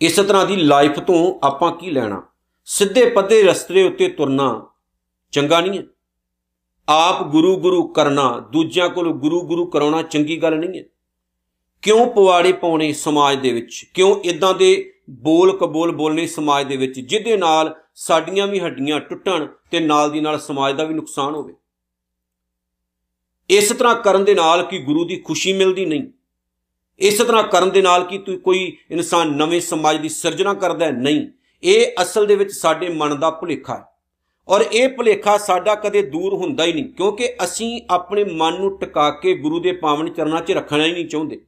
ਇਸ 0.00 0.16
ਤਰ੍ਹਾਂ 0.16 0.46
ਦੀ 0.46 0.56
ਲਾਈਫ 0.56 1.00
ਤੋਂ 1.00 1.46
ਆਪਾਂ 1.46 1.72
ਕੀ 1.72 1.90
ਲੈਣਾ? 1.90 2.22
ਸਿੱਧੇ 2.64 3.10
ਪੱਧੇ 3.10 3.42
ਰਸਤੇ 3.42 3.82
ਉੱਤੇ 3.82 4.08
ਤੁਰਨਾ 4.08 4.66
ਚੰਗਾ 5.32 5.60
ਨਹੀਂ 5.60 5.80
ਹੈ। 5.80 5.84
ਆਪ 6.88 7.26
ਗੁਰੂ 7.26 7.56
ਗੁਰੂ 7.56 7.88
ਕਰਨਾ, 7.88 8.48
ਦੂਜਿਆਂ 8.52 8.88
ਕੋਲ 8.88 9.12
ਗੁਰੂ 9.12 9.40
ਗੁਰੂ 9.40 9.66
ਕਰਾਉਣਾ 9.66 10.02
ਚੰਗੀ 10.02 10.42
ਗੱਲ 10.42 10.58
ਨਹੀਂ 10.58 10.80
ਹੈ। 10.80 10.84
ਕਿਉਂ 11.82 12.06
ਪਵਾੜੇ 12.06 12.52
ਪਾਉਣੇ 12.52 12.92
ਸਮਾਜ 12.92 13.38
ਦੇ 13.38 13.52
ਵਿੱਚ? 13.52 13.90
ਕਿਉਂ 13.94 14.16
ਇਦਾਂ 14.16 14.54
ਦੇ 14.54 14.92
ਬੋਲ 15.08 15.56
ਕਬੋਲ 15.58 15.92
ਬੋਲਨੇ 15.92 16.26
ਸਮਾਜ 16.26 16.66
ਦੇ 16.66 16.76
ਵਿੱਚ, 16.76 16.98
ਜਿਹਦੇ 17.00 17.36
ਨਾਲ 17.36 17.74
ਸਾਡੀਆਂ 17.94 18.46
ਵੀ 18.46 18.60
ਹੱਡੀਆਂ 18.60 19.00
ਟੁੱਟਣ 19.00 19.46
ਤੇ 19.70 19.80
ਨਾਲ 19.80 20.10
ਦੀ 20.10 20.20
ਨਾਲ 20.20 20.38
ਸਮਾਜ 20.38 20.76
ਦਾ 20.76 20.84
ਵੀ 20.84 20.94
ਨੁਕਸਾਨ 20.94 21.34
ਹੋਵੇ। 21.34 21.54
ਇਸ 23.50 23.68
ਤਰ੍ਹਾਂ 23.68 23.94
ਕਰਨ 23.94 24.24
ਦੇ 24.24 24.34
ਨਾਲ 24.34 24.62
ਕੀ 24.62 24.78
ਗੁਰੂ 24.78 25.04
ਦੀ 25.04 25.16
ਖੁਸ਼ੀ 25.16 25.52
ਮਿਲਦੀ 25.52 25.84
ਨਹੀਂ? 25.86 26.02
ਇਸ 27.00 27.18
ਤਰ੍ਹਾਂ 27.18 27.42
ਕਰਨ 27.42 27.70
ਦੇ 27.70 27.82
ਨਾਲ 27.82 28.04
ਕੀ 28.04 28.18
ਕੋਈ 28.36 28.76
ਇਨਸਾਨ 28.90 29.32
ਨਵੇਂ 29.36 29.60
ਸਮਾਜ 29.60 29.96
ਦੀ 29.96 30.08
ਸਿਰਜਣਾ 30.08 30.54
ਕਰਦਾ 30.54 30.90
ਨਹੀਂ। 30.90 31.26
ਇਹ 31.62 32.02
ਅਸਲ 32.02 32.26
ਦੇ 32.26 32.34
ਵਿੱਚ 32.36 32.50
ਸਾਡੇ 32.50 32.88
ਮਨ 32.88 33.18
ਦਾ 33.20 33.30
ਭੁਲੇਖਾ 33.30 33.74
ਹੈ। 33.74 33.84
ਔਰ 34.48 34.60
ਇਹ 34.72 34.88
ਭੁਲੇਖਾ 34.88 35.36
ਸਾਡਾ 35.38 35.74
ਕਦੇ 35.74 36.02
ਦੂਰ 36.02 36.34
ਹੁੰਦਾ 36.34 36.64
ਹੀ 36.64 36.72
ਨਹੀਂ, 36.72 36.84
ਕਿਉਂਕਿ 36.84 37.34
ਅਸੀਂ 37.44 37.80
ਆਪਣੇ 37.90 38.24
ਮਨ 38.24 38.60
ਨੂੰ 38.60 38.78
ਟਿਕਾ 38.78 39.10
ਕੇ 39.10 39.34
ਗੁਰੂ 39.34 39.60
ਦੇ 39.60 39.72
ਪਾਵਨ 39.72 40.12
ਚਰਨਾਂ 40.12 40.40
'ਚ 40.40 40.52
ਰੱਖਣਾ 40.52 40.84
ਹੀ 40.84 40.92
ਨਹੀਂ 40.92 41.06
ਚਾਹੁੰਦੇ। 41.06 41.40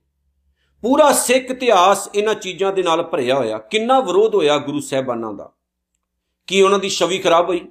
ਪੂਰਾ 0.82 1.12
ਸਿੱਖ 1.12 1.50
ਇਤਿਹਾਸ 1.50 2.09
ਇਹਨਾਂ 2.15 2.35
ਚੀਜ਼ਾਂ 2.35 2.73
ਦੇ 2.73 2.82
ਨਾਲ 2.82 3.03
ਭਰਿਆ 3.03 3.35
ਹੋਇਆ। 3.35 3.59
ਕਿੰਨਾ 3.59 4.00
ਵਿਰੋਧ 4.00 4.35
ਹੋਇਆ 4.35 4.59
ਗੁਰੂ 4.59 4.81
ਸਾਹਿਬਾਨਾਂ 4.81 5.32
ਦਾ? 5.32 5.53
ਕੀ 6.47 6.62
ਉਹਨਾਂ 6.62 6.79
ਦੀ 6.79 6.88
ਛਵੀ 6.88 7.19
ਖਰਾਬ 7.19 7.49
ਹੋਈ? 7.49 7.69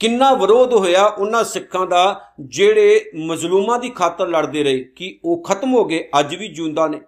ਕਿੰਨਾ 0.00 0.34
ਵਿਰੋਧ 0.34 0.72
ਹੋਇਆ 0.72 1.06
ਉਹਨਾਂ 1.06 1.44
ਸਿੱਖਾਂ 1.44 1.86
ਦਾ 1.86 2.20
ਜਿਹੜੇ 2.40 3.10
ਮਜ਼ਲੂਮਾਂ 3.16 3.78
ਦੀ 3.78 3.90
ਖਾਤਰ 3.90 4.28
ਲੜਦੇ 4.28 4.64
ਰਹੇ? 4.64 4.84
ਕਿ 4.84 5.20
ਉਹ 5.24 5.42
ਖਤਮ 5.42 5.74
ਹੋ 5.74 5.84
ਗਏ? 5.84 6.08
ਅੱਜ 6.20 6.34
ਵੀ 6.34 6.48
ਜਿਉਂਦਾ 6.48 6.88
ਨੇ। 6.88 7.00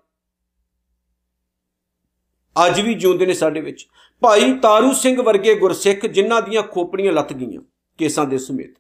ਅੱਜ 2.67 2.81
ਵੀ 2.81 2.95
ਜਿਉਂਦੇ 2.95 3.27
ਨੇ 3.27 3.33
ਸਾਡੇ 3.33 3.61
ਵਿੱਚ। 3.61 3.89
ਭਾਈ 4.21 4.53
ਤਾਰੂ 4.55 4.93
ਸਿੰਘ 4.93 5.23
ਵਰਗੇ 5.23 5.55
ਗੁਰਸਿੱਖ 5.55 6.07
ਜਿਨ੍ਹਾਂ 6.07 6.43
ਦੀਆਂ 6.43 6.63
ਖੋਪੜੀਆਂ 6.63 7.13
ਲੱਤ 7.13 7.33
ਗਈਆਂ 7.33 7.63
ਕੇਸਾਂ 7.99 8.25
ਦੇ 8.25 8.39
ਸਮੇਤ। 8.39 8.75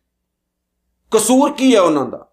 ਕਸੂਰ 1.11 1.53
ਕੀ 1.53 1.75
ਹੈ 1.75 1.81
ਉਹਨਾਂ 1.81 2.06
ਦਾ? 2.06 2.32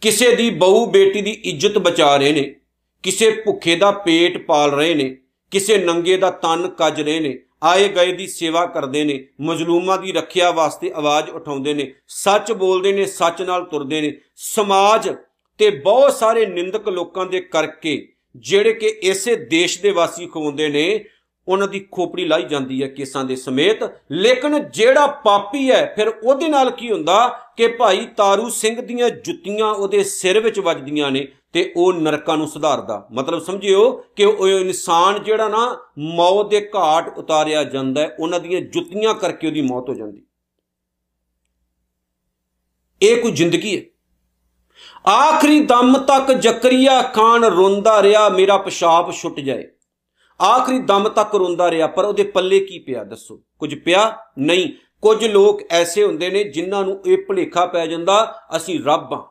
ਕਿਸੇ 0.00 0.36
ਦੀ 0.36 0.50
ਬਹੂ 0.50 0.86
ਬੇਟੀ 0.86 1.22
ਦੀ 1.22 1.30
ਇੱਜ਼ਤ 1.30 1.78
ਬਚਾ 1.78 2.16
ਰਹੇ 2.16 2.32
ਨੇ। 2.32 2.54
ਕਿਸੇ 3.02 3.30
ਭੁੱਖੇ 3.30 3.76
ਦਾ 3.76 3.90
ਪੇਟ 3.90 4.46
ਪਾਲ 4.46 4.70
ਰਹੇ 4.70 4.94
ਨੇ, 4.94 5.16
ਕਿਸੇ 5.50 5.78
ਨੰਗੇ 5.78 6.16
ਦਾ 6.16 6.30
ਤਨ 6.30 6.68
ਕੱਜ 6.68 7.00
ਰਹੇ 7.00 7.20
ਨੇ, 7.20 7.38
ਆਏ 7.62 7.88
ਗਏ 7.88 8.12
ਦੀ 8.12 8.26
ਸੇਵਾ 8.26 8.66
ਕਰਦੇ 8.66 9.04
ਨੇ, 9.04 9.24
ਮਜਲੂਮਾਂ 9.40 9.98
ਦੀ 9.98 10.12
ਰੱਖਿਆ 10.12 10.50
ਵਾਸਤੇ 10.50 10.92
ਆਵਾਜ਼ 10.94 11.30
ਉਠਾਉਂਦੇ 11.30 11.74
ਨੇ, 11.74 11.92
ਸੱਚ 12.08 12.52
ਬੋਲਦੇ 12.52 12.92
ਨੇ, 12.92 13.04
ਸੱਚ 13.04 13.42
ਨਾਲ 13.42 13.64
ਤੁਰਦੇ 13.64 14.00
ਨੇ। 14.00 14.12
ਸਮਾਜ 14.36 15.14
ਤੇ 15.58 15.70
ਬਹੁਤ 15.70 16.12
ਸਾਰੇ 16.12 16.46
ਨਿੰਦਕ 16.46 16.88
ਲੋਕਾਂ 16.88 17.26
ਦੇ 17.26 17.40
ਕਰਕੇ 17.40 18.08
ਜਿਹੜੇ 18.36 18.72
ਕਿ 18.72 18.86
ਇਸੇ 18.86 19.36
ਦੇਸ਼ 19.36 19.82
ਦੇ 19.82 19.90
ਵਾਸੀ 19.90 20.26
ਖਵਾਉਂਦੇ 20.26 20.68
ਨੇ, 20.68 21.04
ਉਹਨਾਂ 21.48 21.68
ਦੀ 21.68 21.86
ਖੋਪੜੀ 21.92 22.24
ਲਾਈ 22.24 22.42
ਜਾਂਦੀ 22.42 22.82
ਹੈ 22.82 22.88
ਕੇਸਾਂ 22.88 23.24
ਦੇ 23.24 23.36
ਸਮੇਤ। 23.36 23.78
ਲੇਕਿਨ 24.12 24.70
ਜਿਹੜਾ 24.70 25.06
ਪਾਪੀ 25.06 25.70
ਹੈ, 25.70 25.92
ਫਿਰ 25.96 26.08
ਉਹਦੇ 26.08 26.48
ਨਾਲ 26.48 26.70
ਕੀ 26.70 26.90
ਹੁੰਦਾ 26.92 27.26
ਕਿ 27.56 27.66
ਭਾਈ 27.68 28.06
ਤਾਰੂ 28.16 28.48
ਸਿੰਘ 28.48 28.80
ਦੀਆਂ 28.80 29.10
ਜੁੱਤੀਆਂ 29.10 29.66
ਉਹਦੇ 29.66 30.04
ਸਿਰ 30.04 30.40
ਵਿੱਚ 30.40 30.60
ਵੱਜਦੀਆਂ 30.60 31.10
ਨੇ 31.10 31.28
ਤੇ 31.52 31.72
ਉਹ 31.76 31.92
ਨਰਕਾਂ 31.92 32.36
ਨੂੰ 32.36 32.48
ਸੁਧਾਰਦਾ। 32.48 33.08
ਮਤਲਬ 33.12 33.38
ਸਮਝਿਓ 33.38 34.04
ਕਿ 34.16 34.24
ਉਹ 34.24 34.48
ਇਨਸਾਨ 34.48 35.22
ਜਿਹੜਾ 35.22 35.48
ਨਾ 35.48 35.86
ਮੌਤ 35.98 36.50
ਦੇ 36.50 36.70
ਘਾਟ 36.76 37.18
ਉਤਾਰਿਆ 37.18 37.64
ਜਾਂਦਾ 37.64 38.00
ਹੈ, 38.00 38.16
ਉਹਨਾਂ 38.20 38.40
ਦੀਆਂ 38.40 38.60
ਜੁੱਤੀਆਂ 38.60 39.14
ਕਰਕੇ 39.14 39.46
ਉਹਦੀ 39.46 39.60
ਮੌਤ 39.60 39.88
ਹੋ 39.88 39.94
ਜਾਂਦੀ। 39.94 40.26
ਇਹ 43.02 43.22
ਕੋਈ 43.22 43.32
ਜ਼ਿੰਦਗੀ 43.32 43.78
ਹੈ। 43.78 43.82
ਆਖਰੀ 45.10 45.60
ਦਮ 45.60 45.98
ਤੱਕ 45.98 46.32
ਜ਼ਕਰੀਆ 46.32 47.02
ਖਾਨ 47.02 47.44
ਰੋਂਦਾ 47.44 48.02
ਰਿਹਾ, 48.02 48.28
ਮੇਰਾ 48.28 48.58
ਪਿਸ਼ਾਬ 48.58 49.12
ਛੁੱਟ 49.12 49.40
ਜਾਏ। 49.40 49.64
ਆਖਰੀ 50.42 50.78
ਦਮ 50.78 51.08
ਤੱਕ 51.08 51.34
ਰੋਂਦਾ 51.34 51.70
ਰਿਹਾ, 51.70 51.86
ਪਰ 51.86 52.04
ਉਹਦੇ 52.04 52.22
ਪੱਲੇ 52.22 52.60
ਕੀ 52.60 52.78
ਪਿਆ 52.78 53.04
ਦੱਸੋ? 53.04 53.42
ਕੁਝ 53.58 53.74
ਪਿਆ? 53.74 54.18
ਨਹੀਂ। 54.38 54.72
ਕੁਝ 55.02 55.26
ਲੋਕ 55.26 55.62
ਐਸੇ 55.70 56.04
ਹੁੰਦੇ 56.04 56.30
ਨੇ 56.30 56.44
ਜਿਨ੍ਹਾਂ 56.44 56.84
ਨੂੰ 56.84 57.02
ਇਹ 57.06 57.18
ਭੁਲੇਖਾ 57.18 57.66
ਪੈ 57.66 57.86
ਜਾਂਦਾ, 57.86 58.42
ਅਸੀਂ 58.56 58.84
ਰੱਬ 58.84 59.14
ਆ 59.14 59.28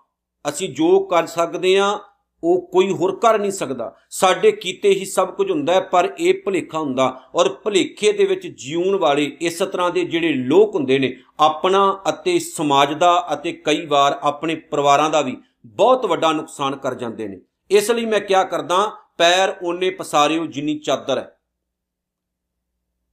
ਅਸੀਂ 0.49 0.69
ਜੋ 0.69 0.99
ਕਰ 0.99 1.25
ਸਕਦੇ 1.25 1.79
ਆ 1.79 1.99
ਉਹ 2.43 2.69
ਕੋਈ 2.71 2.91
ਹੋਰ 2.91 3.19
ਕਰ 3.19 3.39
ਨਹੀਂ 3.39 3.51
ਸਕਦਾ। 3.51 3.95
ਸਾਡੇ 4.09 4.51
ਕੀਤੇ 4.51 4.89
ਹੀ 4.89 5.05
ਸਭ 5.05 5.35
ਕੁਝ 5.35 5.51
ਹੁੰਦਾ 5.51 5.73
ਹੈ, 5.73 5.79
ਪਰ 5.79 6.13
ਇਹ 6.19 6.33
ਭੁਲੇਖਾ 6.45 6.79
ਹੁੰਦਾ। 6.79 7.21
ਔਰ 7.35 7.49
ਭੁਲੇਖੇ 7.49 8.11
ਦੇ 8.11 8.25
ਵਿੱਚ 8.25 8.47
ਜਿਉਣ 8.47 8.95
ਵਾਲੇ 8.95 9.37
ਇਸ 9.41 9.59
ਤਰ੍ਹਾਂ 9.59 9.91
ਦੇ 9.91 10.05
ਜਿਹੜੇ 10.05 10.33
ਲੋਕ 10.33 10.75
ਹੁੰਦੇ 10.75 10.99
ਨੇ, 10.99 11.17
ਆਪਣਾ 11.39 12.01
ਅਤੇ 12.09 12.39
ਸਮਾਜ 12.39 12.93
ਦਾ 12.93 13.27
ਅਤੇ 13.33 13.51
ਕਈ 13.51 13.85
ਵਾਰ 13.85 14.19
ਆਪਣੇ 14.23 14.55
ਪਰਿਵਾਰਾਂ 14.55 15.09
ਦਾ 15.09 15.21
ਵੀ 15.21 15.37
ਬਹੁਤ 15.65 16.05
ਵੱਡਾ 16.05 16.31
ਨੁਕਸਾਨ 16.31 16.75
ਕਰ 16.75 16.93
ਜਾਂਦੇ 16.93 17.27
ਨੇ। 17.27 17.41
ਇਸ 17.71 17.91
ਲਈ 17.91 18.05
ਮੈਂ 18.05 18.19
ਕਿਹਾ 18.19 18.43
ਕਰਦਾ, 18.43 18.91
ਪੈਰ 19.17 19.57
ਓਨੇ 19.63 19.89
ਪਸਾਰਿਓ 19.89 20.45
ਜਿੰਨੀ 20.45 20.79
ਚਾਦਰ 20.79 21.17
ਹੈ। 21.17 21.37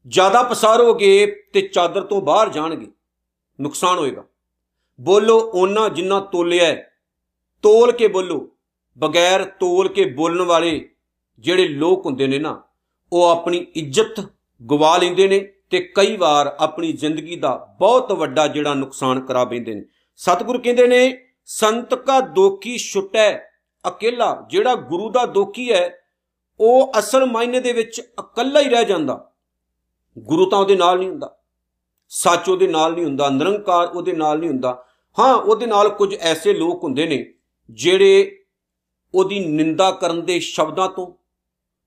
ਜ਼ਿਆਦਾ 0.08 0.42
ਪਸਾਰੋਗੇ 0.42 1.42
ਤੇ 1.52 1.60
ਚਾਦਰ 1.60 2.00
ਤੋਂ 2.00 2.22
ਬਾਹਰ 2.22 2.48
ਜਾਣਗੇ। 2.48 2.86
ਨੁਕਸਾਨ 3.60 3.98
ਹੋਏਗਾ। 3.98 4.24
ਬੋਲੋ, 5.00 5.50
ਓਨਾ 5.54 5.88
ਜਿੰਨਾ 5.88 6.20
ਤੋਲਿਆ 6.20 6.74
ਤੋਲ 7.62 7.92
ਕੇ 7.92 8.08
ਬੋਲੋ। 8.08 8.48
ਬਗੈਰ 8.98 9.44
ਤੋਲ 9.44 9.88
ਕੇ 9.88 10.04
ਬੋਲਣ 10.04 10.42
ਵਾਲੇ 10.42 10.88
ਜਿਹੜੇ 11.38 11.68
ਲੋਕ 11.68 12.06
ਹੁੰਦੇ 12.06 12.26
ਨੇ 12.26 12.38
ਨਾ, 12.38 12.62
ਉਹ 13.12 13.24
ਆਪਣੀ 13.24 13.66
ਇੱਜ਼ਤ 13.74 14.28
ਗਵਾ 14.70 14.96
ਲੈਂਦੇ 14.96 15.28
ਨੇ 15.28 15.52
ਤੇ 15.70 15.92
ਕਈ 15.94 16.16
ਵਾਰ 16.16 16.56
ਆਪਣੀ 16.60 16.92
ਜ਼ਿੰਦਗੀ 16.92 17.36
ਦਾ 17.36 17.76
ਬਹੁਤ 17.78 18.12
ਵੱਡਾ 18.12 18.46
ਜਿਹੜਾ 18.46 18.74
ਨੁਕਸਾਨ 18.74 19.20
ਕਰਾ 19.20 19.44
ਬੈਂਦੇ 19.44 19.74
ਨੇ। 19.74 19.82
ਸਤਿਗੁਰ 20.16 20.58
ਕਹਿੰਦੇ 20.58 20.86
ਨੇ, 20.86 21.24
ਸੰਤ 21.44 21.94
ਕਾ 21.94 22.20
ਦੋਖੀ 22.20 22.78
ਛੁਟੈ, 22.78 23.38
ਅਕੇਲਾ 23.88 24.46
ਜਿਹੜਾ 24.50 24.74
ਗੁਰੂ 24.74 25.10
ਦਾ 25.10 25.26
ਦੋਖੀ 25.26 25.72
ਹੈ, 25.72 25.98
ਉਹ 26.60 26.92
ਅਸਲ 26.98 27.26
ਮਾਇਨੇ 27.26 27.60
ਦੇ 27.60 27.72
ਵਿੱਚ 27.72 27.98
ਇਕੱਲਾ 27.98 28.60
ਹੀ 28.60 28.68
ਰਹਿ 28.68 28.84
ਜਾਂਦਾ। 28.84 29.32
ਗੁਰੂ 30.18 30.50
ਤਾਂ 30.50 30.58
ਉਹਦੇ 30.58 30.76
ਨਾਲ 30.76 30.98
ਨਹੀਂ 30.98 31.08
ਹੁੰਦਾ। 31.08 31.38
ਸੱਚ 32.08 32.48
ਉਹਦੇ 32.48 32.66
ਨਾਲ 32.66 32.94
ਨਹੀਂ 32.94 33.04
ਹੁੰਦਾ, 33.04 33.28
ਨਿਰੰਕਾਰ 33.28 33.88
ਉਹਦੇ 33.88 34.12
ਨਾਲ 34.12 34.38
ਨਹੀਂ 34.38 34.50
ਹੁੰਦਾ। 34.50 34.84
ਹਾਂ, 35.18 35.34
ਉਹਦੇ 35.34 35.66
ਨਾਲ 35.66 35.88
ਕੁਝ 35.88 36.14
ਐਸੇ 36.14 36.52
ਲੋਕ 36.52 36.84
ਹੁੰਦੇ 36.84 37.06
ਨੇ 37.06 37.34
ਜਿਹੜੇ 37.70 38.37
ਉਹਦੀ 39.14 39.38
ਨਿੰਦਾ 39.40 39.90
ਕਰਨ 39.90 40.24
ਦੇ 40.26 40.38
ਸ਼ਬਦਾਂ 40.40 40.88
ਤੋਂ 40.88 41.12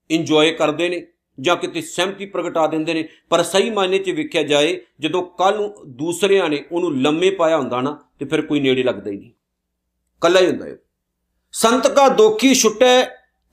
ਇੰਜੋਏ 0.10 0.52
ਕਰਦੇ 0.52 0.90
ਨੇ 0.90 1.08
ਜਾਂ 1.40 1.56
ਕਿਤੇ 1.56 1.82
ਸਹਿਮਤੀ 1.82 2.26
ਪ੍ਰਗਟਾ 2.26 2.66
ਦਿੰਦੇ 2.68 2.94
ਨੇ। 2.94 3.08
ਪਰ 3.30 3.44
ਸਹੀ 3.44 3.70
ਮਾਇਨੇ 3.70 4.00
'ਚ 4.00 4.10
ਵੇਖਿਆ 4.10 4.44
ਜਾਏ, 4.44 4.80
ਜਦੋਂ 5.00 5.24
ਕੱਲ 5.38 5.56
ਨੂੰ 5.56 5.74
ਦੂਸਰਿਆਂ 5.88 6.50
ਨੇ 6.50 6.64
ਉਹਨੂੰ 6.72 7.02
ਲੰਮੇ 7.02 7.30
ਪਾਇਆ 7.30 7.58
ਹੁੰਦਾ 7.58 7.82
ਨਾ, 7.82 7.98
ਤੇ 8.20 8.26
ਫਿਰ 8.26 8.42
ਕੋਈ 8.42 8.60
ਨੇੜੇ 8.60 8.84
ਲੱਗਦਾ 8.84 9.12
ਹੀ 9.12 9.18
ਨਹੀਂ। 9.18 9.32
ਕੱਲਾ 10.22 10.40
ਹੀ 10.40 10.48
ਹੁੰਦਾ 10.48 10.66
ਹੈ 10.66 10.78
ਸੰਤ 11.54 11.88
ਕਾ 11.88 12.08
ਦੋਖੀ 12.10 12.54
ਛੁੱਟੈ, 12.56 13.04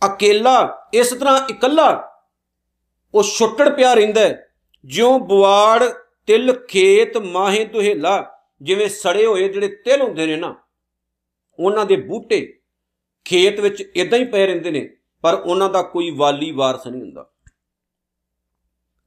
ਅਕੇਲਾ, 0.02 0.88
ਇਸ 0.94 1.10
ਤਰ੍ਹਾਂ 1.10 1.40
ਇਕੱਲਾ 1.50 1.88
ਉਹ 3.14 3.22
ਛੁੱਟੜ 3.22 3.68
ਪਿਆ 3.68 3.94
ਰਹਿੰਦਾ 3.94 4.28
ਜਿਉਂ 4.84 5.18
ਬਵਾੜ 5.20 5.84
ਤਿਲ, 6.26 6.52
ਖੇਤ, 6.68 7.16
ਮਾਹੇ 7.16 7.64
ਦੁਹੇਲਾ, 7.64 8.40
ਜਿਵੇਂ 8.62 8.88
ਸੜੇ 8.88 9.26
ਹੋਏ 9.26 9.48
ਜਿਹੜੇ 9.48 9.68
ਤਿਲ 9.84 10.02
ਹੁੰਦੇ 10.02 10.26
ਨੇ 10.26 10.36
ਨਾ, 10.36 10.54
ਉਹਨਾਂ 11.58 11.86
ਦੇ 11.86 11.96
ਬੂਟੇ 11.96 12.57
ਖੇਤ 13.28 13.60
ਵਿੱਚ 13.60 13.80
ਇਦਾਂ 13.80 14.18
ਹੀ 14.18 14.24
ਪਏ 14.24 14.46
ਰਹਿੰਦੇ 14.46 14.70
ਨੇ, 14.70 14.96
ਪਰ 15.22 15.34
ਉਹਨਾਂ 15.34 15.68
ਦਾ 15.68 15.82
ਕੋਈ 15.82 16.10
ਵਾਲੀ 16.10 16.50
ਵਾਰਸ 16.52 16.86
ਨਹੀਂ 16.86 17.00
ਹੁੰਦਾ। 17.00 17.30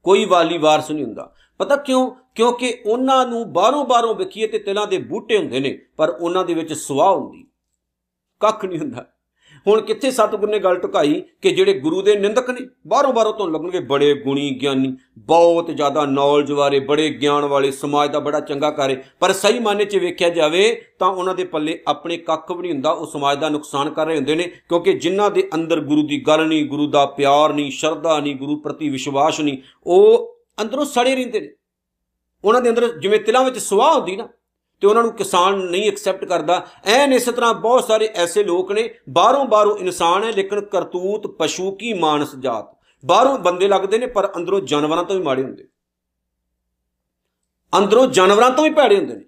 ਕੋਈ 0.03 0.25
ਵਾਲੀ 0.25 0.57
ਵਾਰਸ 0.57 0.91
ਨਹੀਂ 0.91 1.05
ਹੁੰਦਾ। 1.05 1.33
ਪਤਾ 1.57 1.75
ਕਿਉਂ? 1.75 2.11
ਕਿਉਂਕਿ 2.35 2.83
ਉਹਨਾਂ 2.85 3.27
ਨੂੰ 3.27 3.53
ਬਾਹਰੋਂ 3.53 3.85
ਬਾਹਰੋਂ 3.85 4.15
ਵੇਖੀਏ 4.15 4.47
ਤੇ 4.47 4.59
ਤਿਲਾਂ 4.59 4.87
ਦੇ 4.87 4.97
ਬੂਟੇ 4.97 5.37
ਹੁੰਦੇ 5.37 5.59
ਨੇ, 5.59 5.85
ਪਰ 5.97 6.09
ਉਹਨਾਂ 6.09 6.45
ਦੇ 6.45 6.53
ਵਿੱਚ 6.53 6.73
ਸਵਾਹ 6.73 7.15
ਹੁੰਦੀ। 7.15 7.47
ਕੱਖ 8.39 8.65
ਨਹੀਂ 8.65 8.79
ਹੁੰਦਾ। 8.79 9.05
ਹੁਣ 9.67 9.81
ਕਿੱਥੇ 9.81 10.11
ਸਤਿਗੁਰ 10.11 10.49
ਨੇ 10.49 10.59
ਗੱਲ 10.59 10.75
ਟੁਕਾਈ 10.75 11.21
ਕਿ 11.41 11.51
ਜਿਹੜੇ 11.51 11.73
ਗੁਰੂ 11.73 12.01
ਦੇ 12.01 12.15
ਨਿੰਦਕ 12.15 12.49
ਨੇ, 12.49 12.67
ਬਾਹਰੋਂ 12.87 13.13
ਬਾਹਰੋਂ 13.13 13.33
ਤੋਂ 13.33 13.49
ਲੱਗਣਗੇ 13.49 13.79
ਬੜੇ 13.79 14.13
ਗੁਣੀ 14.13 14.49
ਗਿਆਨੀ, 14.61 14.95
ਬਹੁਤ 15.17 15.71
ਜ਼ਿਆਦਾ 15.71 16.05
ਨੌਲੇਜ 16.05 16.51
ਵਾਲੇ, 16.51 16.79
ਬੜੇ 16.79 17.09
ਗਿਆਨ 17.09 17.45
ਵਾਲੇ, 17.45 17.71
ਸਮਾਜ 17.71 18.11
ਦਾ 18.11 18.19
ਬੜਾ 18.19 18.39
ਚੰਗਾ 18.39 18.71
ਕਰੇ 18.71 18.97
ਪਰ 19.19 19.33
ਸਹੀ 19.33 19.59
ਮਾਨੇ 19.59 19.85
'ਚ 19.85 19.95
ਵੇਖਿਆ 19.95 20.29
ਜਾਵੇ 20.29 20.81
ਤਾਂ 20.99 21.07
ਉਹਨਾਂ 21.07 21.35
ਦੇ 21.35 21.43
ਪੱਲੇ 21.43 21.79
ਆਪਣੇ 21.87 22.17
ਕੱਖ 22.17 22.51
ਵੀ 22.51 22.61
ਨਹੀਂ 22.61 22.71
ਹੁੰਦਾ, 22.71 22.91
ਉਹ 22.91 23.05
ਸਮਾਜ 23.05 23.39
ਦਾ 23.39 23.49
ਨੁਕਸਾਨ 23.49 23.89
ਕਰ 23.89 24.05
ਰਹੇ 24.05 24.15
ਹੁੰਦੇ 24.15 24.35
ਨੇ, 24.35 24.43
ਕਿਉਂਕਿ 24.43 24.93
ਜਿਨ੍ਹਾਂ 24.93 25.31
ਦੇ 25.31 25.49
ਅੰਦਰ 25.55 25.79
ਗੁਰੂ 25.79 26.07
ਦੀ 26.07 26.19
ਗੱਲ 26.19 26.47
ਨਹੀਂ, 26.47 26.65
ਗੁਰੂ 26.65 26.87
ਦਾ 26.87 27.05
ਪਿਆਰ 27.05 27.53
ਨਹੀਂ, 27.53 27.71
ਸ਼ਰਧਾ 27.71 28.19
ਨਹੀਂ, 28.19 28.35
ਗੁਰੂ 28.35 28.55
ਪ੍ਰਤੀ 28.55 28.89
ਵਿਸ਼ਵਾਸ 28.89 29.39
ਨਹੀਂ, 29.39 29.57
ਉਹ 29.85 30.37
ਅੰਦਰੋਂ 30.61 30.85
ਸੜੇ 30.85 31.15
ਰਹਿੰਦੇ 31.15 31.39
ਨੇ। 31.39 31.49
ਉਹਨਾਂ 32.43 32.61
ਦੇ 32.61 32.69
ਅੰਦਰ 32.69 32.87
ਜਿਵੇਂ 32.99 33.19
ਤਿਲਾਂ 33.19 33.43
ਵਿੱਚ 33.43 33.57
ਸਵਾਹ 33.57 33.93
ਹੁੰਦੀ 33.95 34.15
ਨਾ 34.15 34.27
ਤੇ 34.81 34.87
ਉਹਨਾਂ 34.87 35.03
ਨੂੰ 35.03 35.11
ਕਿਸਾਨ 35.11 35.57
ਨਹੀਂ 35.57 35.91
ਐਕਸੈਪਟ 35.91 36.25
ਕਰਦਾ। 36.25 36.65
ਐਨ 36.85 37.13
ਇਸੇ 37.13 37.31
ਤਰ੍ਹਾਂ 37.31 37.53
ਬਹੁਤ 37.53 37.83
ਸਾਰੇ 37.83 38.09
ਐਸੇ 38.15 38.43
ਲੋਕ 38.43 38.71
ਨੇ, 38.71 38.93
ਬਾਹਰੋਂ 39.09 39.45
ਬਾਹਰੋਂ 39.45 39.77
ਇਨਸਾਨ 39.77 40.23
ਹੈ, 40.23 40.31
ਲੇਕਿਨ 40.31 40.61
ਕਰਤੂਤ 40.61 41.27
ਪਸ਼ੂ 41.27 41.71
ਕੀ 41.71 41.93
ਮਾਨਸ 41.93 42.35
ਜਾਤ? 42.35 42.65
ਬਾਹਰੋਂ 43.05 43.39
ਬੰਦੇ 43.39 43.67
ਲੱਗਦੇ 43.67 43.97
ਨੇ, 43.97 44.05
ਪਰ 44.05 44.31
ਅੰਦਰੋਂ 44.35 44.61
ਜਾਨਵਰਾਂ 44.61 45.03
ਤੋਂ 45.03 45.15
ਵੀ 45.15 45.21
ਮਾੜੇ 45.23 45.43
ਹੁੰਦੇ 45.43 45.67
ਅੰਦਰੋਂ 47.77 48.07
ਜਾਨਵਰਾਂ 48.07 48.51
ਤੋਂ 48.51 48.63
ਵੀ 48.63 48.69
ਭੈੜੇ 48.69 48.97
ਹੁੰਦੇ 48.97 49.15
ਨੇ। 49.15 49.25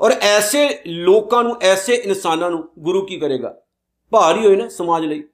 ਔਰ 0.00 0.10
ਐਸੇ 0.10 0.82
ਲੋਕਾਂ 0.86 1.44
ਨੂੰ, 1.44 1.56
ਐਸੇ 1.62 1.94
ਇਨਸਾਨਾਂ 1.94 2.50
ਨੂੰ 2.50 2.68
ਗੁਰੂ 2.78 3.06
ਕੀ 3.06 3.18
ਕਰੇਗਾ? 3.18 3.54
ਭਾਰੀ 4.10 4.46
ਹੋਏ 4.46 4.56
ਨਾ 4.56 4.68
ਸਮਾਜ 4.68 5.04
ਲਈ। 5.04 5.24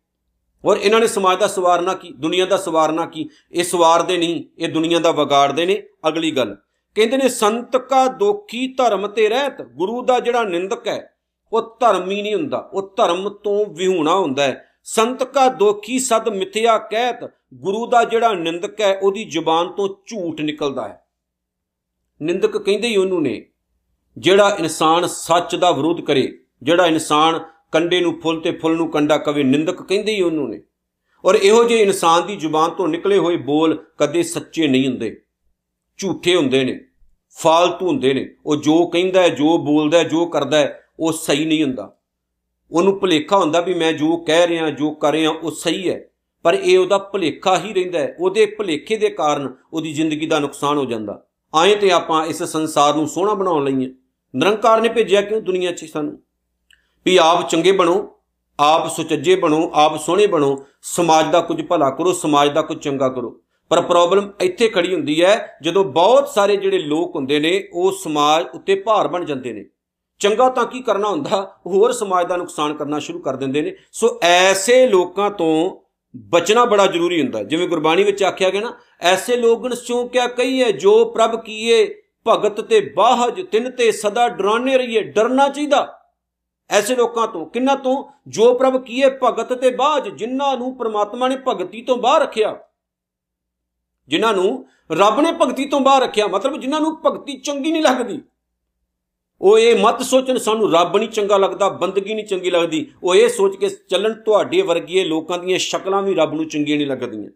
ਔਰ 0.64 0.76
ਇਹਨਾਂ 0.76 1.00
ਨੇ 1.00 1.06
ਸਮਾਜ 1.06 1.38
ਦਾ 1.38 1.46
ਸਵਾਰਨਾ 1.46 1.94
ਕੀ, 1.94 2.12
ਦੁਨੀਆ 2.12 2.46
ਦਾ 2.46 2.56
ਸਵਾਰਨਾ 2.56 3.06
ਕੀ? 3.06 3.28
ਇਹ 3.52 3.64
ਸਵਾਰਦੇ 3.64 4.18
ਨਹੀਂ, 4.18 4.44
ਇਹ 4.58 4.68
ਦੁਨੀਆ 4.68 4.98
ਦਾ 4.98 5.12
ਵਿਗਾੜਦੇ 5.12 5.66
ਨੇ। 5.66 5.82
ਅਗਲੀ 6.08 6.30
ਗੱਲ 6.30 6.56
ਕਹਿੰਦੇ 6.94 7.16
ਨੇ, 7.16 7.28
ਸੰਤ 7.28 7.76
ਕਾ 7.76 8.06
ਦੋਖੀ 8.06 8.74
ਧਰਮ 8.74 9.06
ਤੇ 9.06 9.28
ਰਹਿਤ, 9.28 9.62
ਗੁਰੂ 9.62 10.04
ਦਾ 10.04 10.20
ਜਿਹੜਾ 10.20 10.44
ਨਿੰਦਕ 10.44 10.88
ਹੈ, 10.88 11.14
ਉਹ 11.52 11.76
ਧਰਮੀ 11.80 12.22
ਨਹੀਂ 12.22 12.34
ਹੁੰਦਾ। 12.34 12.70
ਉਹ 12.72 12.94
ਧਰਮ 12.96 13.28
ਤੋਂ 13.28 13.66
ਵਿਹੂਣਾ 13.66 14.14
ਹੁੰਦਾ 14.14 14.42
ਹੈ। 14.42 14.64
ਸੰਤ 14.84 15.24
ਕਾ 15.24 15.48
ਦੋਖੀ 15.48 15.98
ਸਦ 15.98 16.28
ਮਿਥਿਆ 16.28 16.78
ਕਹਿਤ, 16.78 17.30
ਗੁਰੂ 17.54 17.86
ਦਾ 17.86 18.04
ਜਿਹੜਾ 18.04 18.32
ਨਿੰਦਕ 18.32 18.80
ਹੈ, 18.80 18.98
ਉਹਦੀ 18.98 19.24
ਜ਼ੁਬਾਨ 19.24 19.72
ਤੋਂ 19.72 19.88
ਝੂਠ 20.06 20.40
ਨਿਕਲਦਾ 20.40 20.88
ਹੈ। 20.88 21.04
ਨਿੰਦਕ 22.22 22.58
ਕਹਿੰਦੇ 22.58 22.88
ਹੀ 22.88 22.96
ਉਹਨੂੰ 22.96 23.22
ਨੇ, 23.22 23.46
ਜਿਹੜਾ 24.18 24.56
ਇਨਸਾਨ 24.58 25.06
ਸੱਚ 25.06 25.56
ਦਾ 25.56 25.70
ਵਿਰੋਧ 25.70 26.00
ਕਰੇ, 26.00 26.38
ਜਿਹੜਾ 26.62 26.86
ਇਨਸਾਨ 26.86 27.40
ਕੰਡੇ 27.72 28.00
ਨੂੰ 28.00 28.20
ਫੁੱਲ 28.20 28.40
ਤੇ 28.40 28.50
ਫੁੱਲ 28.50 28.76
ਨੂੰ 28.76 28.90
ਕੰਡਾ 28.90 29.18
ਕਵੇ, 29.18 29.42
ਨਿੰਦਕ 29.42 29.82
ਕਹਿੰਦੇ 29.82 30.12
ਹੀ 30.12 30.22
ਉਹਨੂੰ 30.22 30.50
ਨੇ। 30.50 30.62
ਔਰ 31.24 31.34
ਇਹੋ 31.34 31.64
ਜਿਹੇ 31.64 31.82
ਇਨਸਾਨ 31.82 32.26
ਦੀ 32.26 32.36
ਜ਼ੁਬਾਨ 32.36 32.70
ਤੋਂ 32.70 32.88
ਨਿਕਲੇ 32.88 33.18
ਹੋਏ 33.18 33.36
ਬੋਲ 33.36 33.84
ਕਦੇ 33.98 34.22
ਸੱਚੇ 34.22 34.68
ਨਹੀਂ 34.68 34.88
ਹੁੰਦੇ। 34.88 35.22
ਝੂਠੇ 35.98 36.36
ਹੁੰਦੇ 36.36 36.64
ਨੇ, 36.64 36.80
ਫਾਲਤੂ 37.30 37.86
ਹੁੰਦੇ 37.86 38.14
ਨੇ। 38.14 38.34
ਉਹ 38.46 38.56
ਜੋ 38.56 38.86
ਕਹਿੰਦਾ 38.86 39.22
ਹੈ, 39.22 39.28
ਜੋ 39.28 39.58
ਬੋਲਦਾ 39.58 39.98
ਹੈ, 39.98 40.04
ਜੋ 40.04 40.26
ਕਰਦਾ 40.26 40.56
ਹੈ, 40.56 40.84
ਉਹ 41.00 41.12
ਸਹੀ 41.12 41.44
ਨਹੀਂ 41.44 41.64
ਹੁੰਦਾ। 41.64 41.96
ਉਹਨੂੰ 42.70 43.00
ਭੁਲੇਖਾ 43.00 43.38
ਹੁੰਦਾ 43.38 43.60
ਵੀ 43.60 43.74
ਮੈਂ 43.74 43.92
ਜੋ 43.92 44.16
ਕਹਿ 44.16 44.48
ਰਿਹਾ, 44.48 44.70
ਜੋ 44.70 44.90
ਕਰ 44.90 45.12
ਰਿਹਾ, 45.12 45.30
ਉਹ 45.30 45.50
ਸਹੀ 45.50 45.90
ਹੈ। 45.90 46.04
ਪਰ 46.42 46.54
ਇਹ 46.54 46.78
ਉਹਦਾ 46.78 46.98
ਭੁਲੇਖਾ 46.98 47.58
ਹੀ 47.58 47.72
ਰਹਿੰਦਾ 47.72 47.98
ਹੈ। 47.98 48.16
ਉਹਦੇ 48.20 48.46
ਭੁਲੇਖੇ 48.46 48.96
ਦੇ 48.96 49.08
ਕਾਰਨ 49.08 49.54
ਉਹਦੀ 49.72 49.92
ਜ਼ਿੰਦਗੀ 49.92 50.26
ਦਾ 50.26 50.38
ਨੁਕਸਾਨ 50.38 50.78
ਹੋ 50.78 50.84
ਜਾਂਦਾ। 50.84 51.26
ਆਏ 51.54 51.74
ਤੇ 51.74 51.90
ਆਪਾਂ 51.90 52.26
ਇਸ 52.26 52.42
ਸੰਸਾਰ 52.42 52.94
ਨੂੰ 52.94 53.08
ਸੋਹਣਾ 53.08 53.34
ਬਣਾਉਣ 53.34 53.64
ਲਈ 53.64 53.86
ਹੈ। 53.86 53.90
ਨਿਰੰਕਾਰ 54.36 54.80
ਨੇ 54.80 54.88
ਭੇਜਿਆ 54.88 55.22
ਕਿਉਂ 55.22 55.42
ਦੁਨੀਆ 55.42 55.72
'ਚ 55.72 55.84
ਸਾਨੂੰ? 55.84 56.22
ਵੀ 57.04 57.16
ਆਪ 57.16 57.48
ਚੰਗੇ 57.48 57.72
ਬਣੋ, 57.72 58.16
ਆਪ 58.60 58.90
ਸੁਚੱਜੇ 58.90 59.36
ਬਣੋ, 59.36 59.70
ਆਪ 59.74 60.00
ਸੋਹਣੇ 60.00 60.26
ਬਣੋ। 60.26 60.66
ਸਮਾਜ 60.82 61.30
ਦਾ 61.30 61.40
ਕੁਝ 61.40 61.66
ਭਲਾ 61.66 61.90
ਕਰੋ, 61.90 62.12
ਸਮਾਜ 62.12 62.52
ਦਾ 62.52 62.62
ਕੁਝ 62.62 62.78
ਚੰਗਾ 62.78 63.08
ਕਰੋ। 63.08 63.40
ਪਰ 63.68 63.80
ਪ੍ਰੋਬਲਮ 63.80 64.32
ਇੱਥੇ 64.40 64.68
ਖੜੀ 64.68 64.94
ਹੁੰਦੀ 64.94 65.24
ਹੈ, 65.24 65.58
ਜਦੋਂ 65.62 65.84
ਬਹੁਤ 65.84 66.28
ਸਾਰੇ 66.28 66.56
ਜਿਹੜੇ 66.56 66.78
ਲੋਕ 66.78 67.16
ਹੁੰਦੇ 67.16 67.40
ਨੇ, 67.40 67.68
ਉਹ 67.72 67.92
ਸਮਾਜ 67.92 68.46
ਉੱਤੇ 68.54 68.74
ਭਾਰ 68.74 69.08
ਬਣ 69.08 69.24
ਜਾਂਦੇ 69.24 69.52
ਨੇ। 69.52 69.64
ਚੰਗਾ 70.18 70.48
ਤਾਂ 70.48 70.64
ਕੀ 70.64 70.80
ਕਰਨਾ 70.80 71.08
ਹੁੰਦਾ? 71.08 71.56
ਹੋਰ 71.66 71.92
ਸਮਾਜ 71.92 72.26
ਦਾ 72.26 72.36
ਨੁਕਸਾਨ 72.36 72.74
ਕਰਨਾ 72.74 72.98
ਸ਼ੁਰੂ 72.98 73.18
ਕਰ 73.18 73.36
ਦਿੰਦੇ 73.36 73.62
ਨੇ। 73.62 73.76
ਸੋ 73.92 74.20
ਐਸੇ 74.22 74.86
ਲੋਕਾਂ 74.86 75.30
ਤੋਂ 75.30 75.80
ਬਚਣਾ 76.16 76.64
ਬੜਾ 76.64 76.86
ਜ਼ਰੂਰੀ 76.86 77.22
ਹੁੰਦਾ। 77.22 77.42
ਜਿਵੇਂ 77.42 77.68
ਗੁਰਬਾਣੀ 77.68 78.04
ਵਿੱਚ 78.04 78.22
ਆਖਿਆ 78.22 78.50
ਗਿਆ 78.50 78.60
ਨਾ, 78.60 78.78
ਐਸੇ 79.00 79.36
ਲੋਗਨ 79.36 79.74
ਸੋ 79.74 80.06
ਕਿਆ 80.06 80.26
ਕਹੀਏ, 80.26 80.72
ਜੋ 80.72 81.04
ਪ੍ਰਭ 81.04 81.42
ਕੀਏ, 81.44 82.02
ਭਗਤ 82.28 82.60
ਤੇ 82.60 82.92
ਬਾਹਜ 82.96 83.46
ਤਿੰਨ 83.46 83.70
ਤੇ 83.70 83.92
ਸਦਾ 83.92 84.28
ਡਰਾਨੇ 84.28 84.78
ਰਹੀਏ, 84.78 85.02
ਡਰਨਾ 85.02 85.48
ਚਾਹੀਦਾ। 85.48 85.98
ਐਸੇ 86.70 86.96
ਲੋਕਾਂ 86.96 87.26
ਤੋਂ, 87.26 87.46
ਕਿੰਨਾ 87.46 87.74
ਤੋਂ? 87.74 88.04
ਜੋ 88.28 88.54
ਪ੍ਰਭ 88.54 88.84
ਕੀਏ, 88.84 89.04
ਭਗਤ 89.22 89.52
ਤੇ 89.52 89.70
ਬਾਹਜ 89.70 90.08
ਜਿਨ੍ਹਾਂ 90.08 90.56
ਨੂੰ 90.56 90.76
ਪ੍ਰਮਾਤਮਾ 90.76 91.28
ਨੇ 91.28 91.38
ਭਗਤੀ 91.48 91.82
ਤੋਂ 91.82 91.96
ਬਾਹਰ 91.96 92.20
ਰੱਖਿਆ। 92.20 92.56
ਜਿਨ੍ਹਾਂ 94.08 94.34
ਨੂੰ 94.34 94.66
ਰੱਬ 94.92 95.20
ਨੇ 95.20 95.32
ਭਗਤੀ 95.32 95.64
ਤੋਂ 95.64 95.80
ਬਾਹਰ 95.80 96.02
ਰੱਖਿਆ, 96.02 96.26
ਮਤਲਬ 96.26 96.60
ਜਿਨ੍ਹਾਂ 96.60 96.80
ਨੂੰ 96.80 97.00
ਭਗਤੀ 97.06 97.40
ਚੰਗੀ 97.40 97.72
ਨਹੀਂ 97.72 97.82
ਲੱਗਦੀ। 97.82 98.22
ਉਹ 99.40 99.58
ਇਹ 99.58 99.76
ਮਤ 99.80 100.02
ਸੋਚਣ, 100.02 100.38
ਸਾਨੂੰ 100.38 100.72
ਰੱਬ 100.72 100.96
ਨਹੀਂ 100.96 101.08
ਚੰਗਾ 101.08 101.36
ਲੱਗਦਾ, 101.36 101.68
ਬੰਦਗੀ 101.68 102.14
ਨਹੀਂ 102.14 102.26
ਚੰਗੀ 102.26 102.50
ਲੱਗਦੀ। 102.50 102.92
ਉਹ 103.02 103.14
ਇਹ 103.14 103.28
ਸੋਚ 103.28 103.56
ਕੇ 103.56 103.68
ਚੱਲਣ, 103.68 104.12
ਤੁਹਾਡੇ 104.12 104.62
ਵਰਗੀਏ 104.62 105.04
ਲੋਕਾਂ 105.04 105.38
ਦੀਆਂ 105.38 105.58
ਸ਼ਕਲਾਂ 105.58 106.02
ਵੀ 106.02 106.14
ਰੱਬ 106.14 106.34
ਨੂੰ 106.34 106.48
ਚੰਗੀਆਂ 106.48 106.76
ਨਹੀਂ 106.76 106.86
ਲੱਗਦੀਆਂ। 106.86 107.30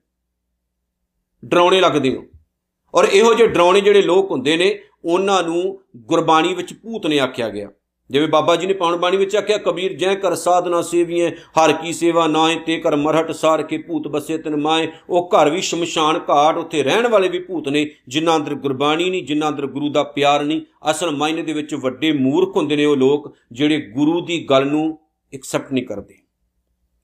ਡਰਾਉਣੇ 1.45 1.81
ਲੱਗਦੇ 1.81 2.17
ਹੋ। 2.17 2.25
ਔਰ 2.95 3.05
ਇਹੋ 3.05 3.35
ਜਿਹੇ 3.35 3.49
ਡਰਾਉਣੇ 3.49 3.81
ਜਿਹੜੇ 3.81 4.02
ਲੋਕ 4.02 4.31
ਹੁੰਦੇ 4.31 4.57
ਨੇ, 4.57 4.83
ਉਹਨਾਂ 5.05 5.43
ਨੂੰ 5.43 5.83
ਗੁਰਬਾਣੀ 5.97 6.55
ਵਿੱਚ 6.55 6.75
ਭੂਤ 6.75 7.07
ਨੇ 7.07 7.19
ਆਖਿਆ 7.19 7.49
ਗਿਆ। 7.49 7.69
ਜਿਵੇਂ 8.12 8.28
ਬਾਬਾ 8.28 8.57
ਜੀ 8.57 8.66
ਨੇ 8.66 8.73
ਪਾਉਣ 8.73 8.97
ਬਾਣੀ 8.97 9.16
ਵਿੱਚ 9.16 9.37
ਆਖਿਆ, 9.37 9.59
ਕਬੀਰ 9.59 9.92
ਜੈ 9.92 10.14
ਕਰ 10.14 10.35
ਸਾਧਨਾ 10.35 10.83
ਸੇਵੀਏ 10.83 11.31
ਹਰ 11.31 11.73
ਕੀ 11.73 11.92
ਸੇਵਾ 11.92 12.26
ਨਾਏ, 12.26 12.57
ਤੇ 12.57 12.76
ਕਰ 12.76 12.97
ਮਰਹਟ 12.97 13.33
ਸਾਰ 13.33 13.62
ਕੇ 13.62 13.78
ਭੂਤ 13.78 14.09
ਬਸੇ 14.09 14.38
ਤਨ 14.38 14.57
ਮਾਏ। 14.57 14.88
ਉਹ 15.11 15.31
ਘਰ 15.33 15.50
ਵੀ 15.50 15.61
ਸ਼ਮਸ਼ਾਨ 15.61 16.21
ਘਾਟ, 16.31 16.57
ਉੱਥੇ 16.57 16.83
ਰਹਿਣ 16.83 17.09
ਵਾਲੇ 17.09 17.28
ਵੀ 17.28 17.38
ਭੂਤ 17.38 17.69
ਨੇ, 17.69 17.90
ਜਿਨ੍ਹਾਂ 18.09 18.37
ਅੰਦਰ 18.37 18.54
ਗੁਰਬਾਣੀ 18.54 19.11
ਨਹੀਂ, 19.11 19.26
ਜਿਨ੍ਹਾਂ 19.26 19.50
ਅੰਦਰ 19.50 19.66
ਗੁਰੂ 19.66 19.88
ਦਾ 19.88 20.02
ਪਿਆਰ 20.02 20.45
ਨਹੀਂ। 20.45 20.61
ਅਸਲ 20.90 21.11
ਮਾਇਨੇ 21.11 21.42
ਦੇ 21.42 21.52
ਵਿੱਚ 21.52 21.75
ਵੱਡੇ 21.75 22.12
ਮੂਰਖ 22.12 22.57
ਹੁੰਦੇ 22.57 22.76
ਨੇ 22.76 22.85
ਉਹ 22.85 22.97
ਲੋਕ, 22.97 23.35
ਜਿਹੜੇ 23.52 23.81
ਗੁਰੂ 23.81 24.21
ਦੀ 24.21 24.47
ਗੱਲ 24.50 24.66
ਨੂੰ 24.66 24.99
ਐਕਸੈਪਟ 25.35 25.73
ਨਹੀਂ 25.73 25.87
ਕਰਦੇ। 25.87 26.14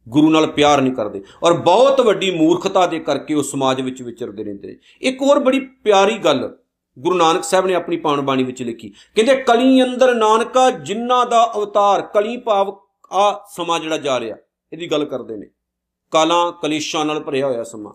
ਗੁਰੂ 0.08 0.30
ਨਾਲ 0.30 0.46
ਪਿਆਰ 0.46 0.80
ਨਹੀਂ 0.80 0.92
ਕਰਦੇ। 0.92 1.22
ਔਰ 1.42 1.52
ਬਹੁਤ 1.52 2.00
ਵੱਡੀ 2.00 2.30
ਮੂਰਖਤਾ 2.30 2.86
ਦੇ 2.86 2.98
ਕਰਕੇ 2.98 3.34
ਉਹ 3.34 3.42
ਸਮਾਜ 3.42 3.80
ਵਿੱਚ 3.80 4.02
ਵਿਚਰਦੇ 4.02 4.44
ਰਹਿੰਦੇ 4.44 4.68
ਨੇ। 4.68 4.76
ਇੱਕ 5.02 5.22
ਹੋਰ 5.22 5.38
ਬੜੀ 5.38 5.60
ਪਿਆਰੀ 5.60 6.18
ਗੱਲ 6.18 6.56
ਗੁਰੂ 6.98 7.16
ਨਾਨਕ 7.16 7.44
ਸਾਹਿਬ 7.44 7.66
ਨੇ 7.66 7.74
ਆਪਣੀ 7.74 7.96
ਪਾਉਣ 7.96 8.20
ਬਾਣੀ 8.20 8.44
ਵਿੱਚ 8.44 8.62
ਲਿਖੀ। 8.62 8.88
ਕਹਿੰਦੇ, 8.88 9.34
ਕਲੀ 9.36 9.82
ਅੰਦਰ 9.82 10.14
ਨਾਨਕਾ 10.14 10.70
ਜਿਨ੍ਹਾਂ 10.70 11.26
ਦਾ 11.26 11.52
ਅਵਤਾਰ, 11.56 12.02
ਕਲੀ 12.02 12.36
ਭਾਵ 12.36 12.76
ਆ 13.12 13.46
ਸਮਾਂ 13.50 13.80
ਜਿਹੜਾ 13.80 13.96
ਜਾ 13.98 14.20
ਰਿਹਾ, 14.20 14.36
ਇਹਦੀ 14.72 14.90
ਗੱਲ 14.90 15.04
ਕਰਦੇ 15.04 15.36
ਨੇ। 15.36 15.46
ਕਾਲਾਂ 16.10 16.52
ਕਲੇਸ਼ਾਂ 16.52 17.04
ਨਾਲ 17.04 17.20
ਭਰਿਆ 17.20 17.46
ਹੋਇਆ 17.46 17.64
ਸਮਾਂ। 17.64 17.92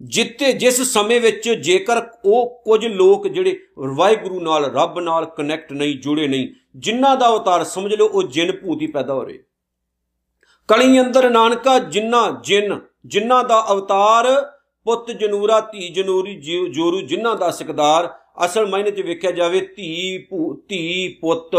ਜਿੱਤੇ 0.00 0.52
ਜਿਸ 0.52 0.80
ਸਮੇਂ 0.82 1.20
ਵਿੱਚ 1.20 1.50
ਜੇਕਰ 1.50 2.02
ਉਹ 2.24 2.62
ਕੁਝ 2.64 2.86
ਲੋਕ 2.86 3.28
ਜਿਹੜੇ 3.28 3.60
ਵਾਹਿਗੁਰੂ 3.78 4.40
ਨਾਲ, 4.40 4.64
ਰੱਬ 4.64 4.98
ਨਾਲ 5.00 5.26
ਕਨੈਕਟ 5.26 5.72
ਨਹੀਂ, 5.72 5.98
ਜੁੜੇ 5.98 6.26
ਨਹੀਂ 6.28 6.48
ਜਿਨ੍ਹਾਂ 6.76 7.16
ਦਾ 7.16 7.28
ਅਵਤਾਰ 7.28 7.64
ਸਮਝ 7.64 7.94
ਲਓ, 7.94 8.08
ਉਹ 8.08 8.22
ਜਿੰਨ 8.22 8.52
ਭੂਤੀ 8.52 8.86
ਪੈਦਾ 8.86 9.14
ਹੋ 9.14 9.24
ਰਹੇ। 9.24 9.42
ਕਲੀ 10.68 11.00
ਅੰਦਰ 11.00 11.30
ਨਾਨਕਾ 11.30 11.78
ਜਿਨ੍ਹਾਂ 11.78 12.32
ਜਿੰਨ 12.42 12.80
ਜਿਨ੍ਹਾਂ 13.06 13.44
ਦਾ 13.44 13.64
ਅਵਤਾਰ 13.72 14.26
ਪੁੱਤ 14.86 15.10
ਜਨੂਰਾ, 15.12 15.60
ਧੀ 15.62 15.88
ਜਨੂਰੀ 15.88 16.34
ਜੋਰੂ 16.70 17.00
ਜਿਨ੍ਹਾਂ 17.02 17.34
ਦਾ 17.36 17.50
ਸਿਕਦਾਰ, 17.50 18.08
ਅਸਲ 18.44 18.66
ਮਾਇਨੇ 18.66 18.90
'ਚ 18.90 19.00
ਵੇਖਿਆ 19.00 19.30
ਜਾਵੇ 19.30 19.60
ਧੀ 19.76 20.18
ਧੀ 20.68 21.08
ਪੁੱਤ 21.20 21.56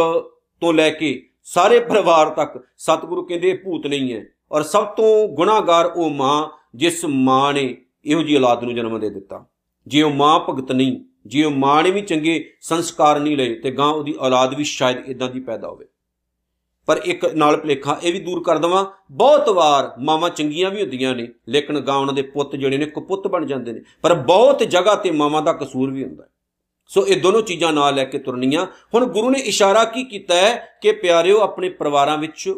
ਤੋਂ 0.61 0.73
ਲੈ 0.73 0.89
ਕੇ 0.89 1.09
ਸਾਰੇ 1.47 1.79
ਪਰਿਵਾਰ 1.79 2.29
ਤੱਕ 2.29 2.57
ਸਤਿਗੁਰੂ 2.77 3.23
ਕਹਿੰਦੇ 3.25 3.49
ਇਹ 3.49 3.57
ਭੂਤ 3.57 3.87
ਨਹੀਂ 3.87 4.13
ਹੈ 4.13 4.23
ਔਰ 4.51 4.63
ਸਭ 4.63 4.85
ਤੋਂ 4.95 5.27
ਗੁਨਾਹਗਾਰ 5.27 5.85
ਉਹ 5.85 6.09
ਮਾਂ 6.11 6.47
ਜਿਸ 6.75 7.03
ਮਾਂ 7.05 7.53
ਨੇ 7.53 7.75
ਇਹੋ 8.05 8.21
ਜੀ 8.23 8.35
ਔਲਾਦ 8.35 8.63
ਨੂੰ 8.63 8.75
ਜਨਮ 8.75 8.99
ਦੇ 8.99 9.09
ਦਿੱਤਾ। 9.09 9.43
ਜੇ 9.87 10.01
ਉਹ 10.01 10.11
ਮਾਂ 10.11 10.39
ਭਗਤ 10.39 10.71
ਨਹੀਂ, 10.71 10.99
ਜੇ 11.27 11.43
ਉਹ 11.43 11.51
ਮਾਂ 11.51 11.83
ਨੇ 11.83 11.91
ਵੀ 11.91 12.01
ਚੰਗੇ 12.01 12.43
ਸੰਸਕਾਰ 12.61 13.19
ਨਹੀਂ 13.19 13.37
ਲਏ, 13.37 13.53
ਤੇ 13.55 13.71
ਗਾਂ 13.71 13.87
ਉਹਦੀ 13.87 14.13
ਔਲਾਦ 14.19 14.53
ਵੀ 14.55 14.63
ਸ਼ਾਇਦ 14.63 15.09
ਇਦਾਂ 15.09 15.29
ਦੀ 15.29 15.39
ਪੈਦਾ 15.39 15.67
ਹੋਵੇ। 15.67 15.85
ਪਰ 16.87 17.01
ਇੱਕ 17.05 17.25
ਨਾਲ 17.25 17.57
ਭਲੇਖਾ 17.57 17.97
ਇਹ 18.03 18.13
ਵੀ 18.13 18.19
ਦੂਰ 18.19 18.41
ਕਰ 18.43 18.57
ਦਵਾਂ, 18.57 18.85
ਬਹੁਤ 19.11 19.49
ਵਾਰ 19.49 19.91
ਮਾਵਾਂ 19.99 20.29
ਚੰਗੀਆਂ 20.29 20.69
ਵੀ 20.71 20.81
ਹੁੰਦੀਆਂ 20.81 21.15
ਨੇ, 21.15 21.27
ਲੇਕਿਨ 21.49 21.79
ਗਾਂ 21.79 21.97
ਉਹਨਾਂ 21.97 22.13
ਦੇ 22.13 22.21
ਪੁੱਤ 22.21 22.55
ਜਿਹੜੇ 22.55 22.77
ਨੇ 22.77 22.85
ਕੁਪੁੱਤ 22.85 23.27
ਬਣ 23.27 23.45
ਜਾਂਦੇ 23.45 23.73
ਨੇ। 23.73 23.81
ਪਰ 24.01 24.13
ਬਹੁਤ 24.13 24.63
ਜਗ੍ਹਾ 24.63 24.95
ਤੇ 24.95 25.11
ਮਾਵਾਂ 25.11 25.41
ਦਾ 25.41 25.53
ਕਸੂਰ 25.53 25.91
ਵੀ 25.91 26.03
ਹੁੰਦਾ 26.03 26.27
ਸੋ 26.89 27.05
ਇਹ 27.07 27.21
ਦੋਨੋਂ 27.21 27.41
ਚੀਜ਼ਾਂ 27.41 27.71
ਨਾਲ 27.73 27.95
ਲੈ 27.95 28.03
ਕੇ 28.03 28.19
ਤੁਰਨੀਆਂ। 28.19 28.65
ਹੁਣ 28.93 29.05
ਗੁਰੂ 29.05 29.29
ਨੇ 29.29 29.39
ਇਸ਼ਾਰਾ 29.39 29.83
ਕੀ 29.85 30.03
ਕੀਤਾ 30.03 30.35
ਹੈ 30.35 30.77
ਕਿ 30.81 30.91
ਪਿਆਰਿਓ, 30.91 31.39
ਆਪਣੇ 31.39 31.69
ਪਰਿਵਾਰਾਂ 31.69 32.17
ਵਿੱਚ 32.17 32.53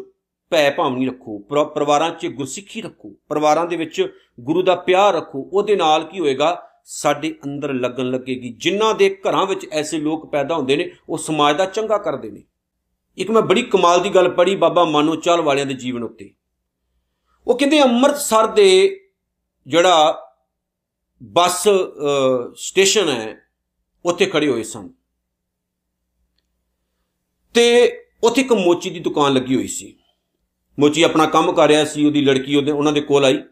ਭੈ 0.52 0.70
ਭਾਵਨੀ 0.70 1.06
ਰੱਖੋ 1.06 1.38
ਪਰਿਵਾਰਾਂ 1.74 2.10
'ਚ 2.10 2.26
ਗੁਰਸਿੱਖੀ 2.26 2.80
ਰੱਖੋ, 2.80 3.12
ਪਰਿਵਾਰਾਂ 3.28 3.66
ਦੇ 3.66 3.76
ਵਿੱਚ 3.76 4.06
ਗੁਰੂ 4.40 4.62
ਦਾ 4.62 4.74
ਪਿਆਰ 4.74 5.14
ਰੱਖੋ, 5.14 5.48
ਉਹਦੇ 5.52 5.76
ਨਾਲ 5.76 6.04
ਕੀ 6.04 6.20
ਹੋਏਗਾ? 6.20 6.66
ਸਾਡੇ 6.84 7.34
ਅੰਦਰ 7.44 7.72
ਲੱਗਣ 7.72 8.10
ਲੱਗੇਗੀ। 8.10 8.52
ਜਿਨ੍ਹਾਂ 8.58 8.94
ਦੇ 8.94 9.08
ਘਰਾਂ 9.28 9.46
ਵਿੱਚ 9.46 9.66
ਐਸੇ 9.72 9.98
ਲੋਕ 9.98 10.30
ਪੈਦਾ 10.30 10.54
ਹੁੰਦੇ 10.54 10.76
ਨੇ, 10.76 10.90
ਉਹ 11.08 11.18
ਸਮਾਜ 11.18 11.56
ਦਾ 11.56 11.64
ਚੰਗਾ 11.66 11.98
ਕਰਦੇ 11.98 12.30
ਨੇ। 12.30 12.42
ਇੱਕ 13.18 13.30
ਮੈਂ 13.30 13.42
ਬੜੀ 13.42 13.62
ਕਮਾਲ 13.62 14.02
ਦੀ 14.02 14.10
ਗੱਲ 14.10 14.28
ਪੜ੍ਹੀ 14.30 14.56
ਬਾਬਾ 14.56 14.84
ਮਾਨੋ 14.84 15.16
ਚਾਲ 15.16 15.40
ਵਾਲਿਆਂ 15.40 15.66
ਦੇ 15.66 15.74
ਜੀਵਨ 15.74 16.02
ਉੱਤੇ। 16.02 16.30
ਉਹ 17.46 17.58
ਕਹਿੰਦੇ 17.58 17.80
ਅੰਮ੍ਰਿਤਸਰ 17.82 18.46
ਦੇ 18.46 19.00
ਜਿਹੜਾ 19.66 20.26
ਬੱਸ 21.22 21.68
ਸਟੇਸ਼ਨ 22.56 23.08
ਹੈ, 23.08 23.36
ਉੱਥੇ 24.04 24.26
ਖੜੇ 24.26 24.48
ਹੋਏ 24.48 24.62
ਸਨ। 24.62 24.88
ਤੇ 27.54 27.66
ਉੱਥੇ 28.22 28.40
ਇੱਕ 28.40 28.52
ਮੋਚੀ 28.52 28.90
ਦੀ 28.90 29.00
ਦੁਕਾਨ 29.00 29.32
ਲੱਗੀ 29.34 29.56
ਹੋਈ 29.56 29.68
ਸੀ। 29.68 29.96
ਮੋਚੀ 30.78 31.02
ਆਪਣਾ 31.02 31.26
ਕੰਮ 31.26 31.52
ਕਰ 31.52 31.68
ਰਿਹਾ 31.68 31.84
ਸੀ, 31.84 32.04
ਉਹਦੀ 32.04 32.20
ਲੜਕੀ 32.20 32.56
ਉਹਦੇ, 32.56 32.72
ਉਹਨਾਂ 32.72 32.92
ਦੇ 32.92 33.00
ਕੋਲ 33.00 33.24
ਆਈ। 33.24 33.42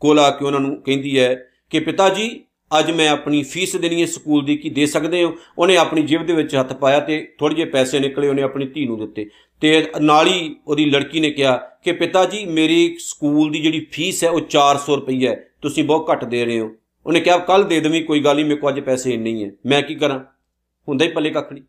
ਕੋਲ 0.00 0.18
ਆ 0.18 0.30
ਕੇ 0.30 0.44
ਉਹਨਾਂ 0.44 0.60
ਨੂੰ 0.60 0.82
ਕਹਿੰਦੀ 0.82 1.18
ਹੈ 1.18 1.34
ਕਿ 1.70 1.80
ਪਿਤਾ 1.80 2.08
ਜੀ 2.08 2.44
ਅੱਜ 2.78 2.90
ਮੈਂ 2.90 3.08
ਆਪਣੀ 3.08 3.42
ਫੀਸ 3.42 3.76
ਦੇਣੀ 3.76 4.00
ਹੈ 4.00 4.06
ਸਕੂਲ 4.06 4.44
ਦੀ 4.44 4.56
ਕੀ 4.56 4.70
ਦੇ 4.70 4.86
ਸਕਦੇ 4.86 5.24
ਹੋ? 5.24 5.36
ਉਹਨੇ 5.58 5.76
ਆਪਣੀ 5.76 6.02
ਜੇਬ 6.02 6.26
ਦੇ 6.26 6.32
ਵਿੱਚ 6.32 6.56
ਹੱਥ 6.56 6.72
ਪਾਇਆ 6.72 7.00
ਤੇ 7.00 7.34
ਥੋੜੇ 7.38 7.54
ਜਿਹੇ 7.54 7.66
ਪੈਸੇ 7.66 7.98
ਨਿਕਲੇ 7.98 8.28
ਉਹਨੇ 8.28 8.42
ਆਪਣੀ 8.42 8.66
ਧੀ 8.66 8.86
ਨੂੰ 8.86 8.98
ਦਿੱਤੇ। 8.98 9.30
ਤੇ 9.60 9.90
ਨਾਲ 10.00 10.26
ਹੀ 10.26 10.56
ਉਹਦੀ 10.66 10.84
ਲੜਕੀ 10.84 11.20
ਨੇ 11.20 11.30
ਕਿਹਾ 11.30 11.56
ਕਿ 11.56 11.92
ਪਿਤਾ 11.92 12.24
ਜੀ, 12.24 12.44
ਮੇਰੀ 12.44 12.96
ਸਕੂਲ 12.98 13.50
ਦੀ 13.50 13.60
ਜਿਹੜੀ 13.60 13.86
ਫੀਸ 13.90 14.24
ਹੈ 14.24 14.30
ਉਹ 14.30 14.40
400 14.40 14.96
ਰੁਪਏ 14.96 15.26
ਹੈ। 15.26 15.48
ਤੁਸੀਂ 15.62 15.84
ਬਹੁਤ 15.84 16.10
ਘੱਟ 16.12 16.24
ਦੇ 16.24 16.44
ਰਹੇ 16.44 16.60
ਹੋ। 16.60 16.70
ਉਹਨੇ 17.06 17.20
ਕਿਹਾ 17.20 17.38
ਕੱਲ 17.38 17.64
ਦੇ 17.64 17.80
ਦੇਵੀਂ, 17.80 18.04
ਕੋਈ 18.04 18.20
ਗੱਲ 18.20 18.34
ਨਹੀਂ, 18.34 18.44
ਮੇਰੇ 18.44 18.56
ਕੋਲ 18.56 18.70
ਅੱਜ 18.70 18.80
ਪੈਸੇ 18.80 19.14
ਇੰਨੇ 19.14 19.30
ਹੀ 19.30 19.44
ਹੈ। 19.44 19.50
ਮੈਂ 19.66 19.82
ਕੀ 19.82 19.94
ਕਰਾਂ? 19.94 20.20
ਹੁੰਦਾ 20.88 21.04
ਹੀ 21.04 21.10
ਪੱਲੇ 21.10 21.30
ਕੱਖ 21.30 21.52
ਨਹੀਂ। 21.52 21.64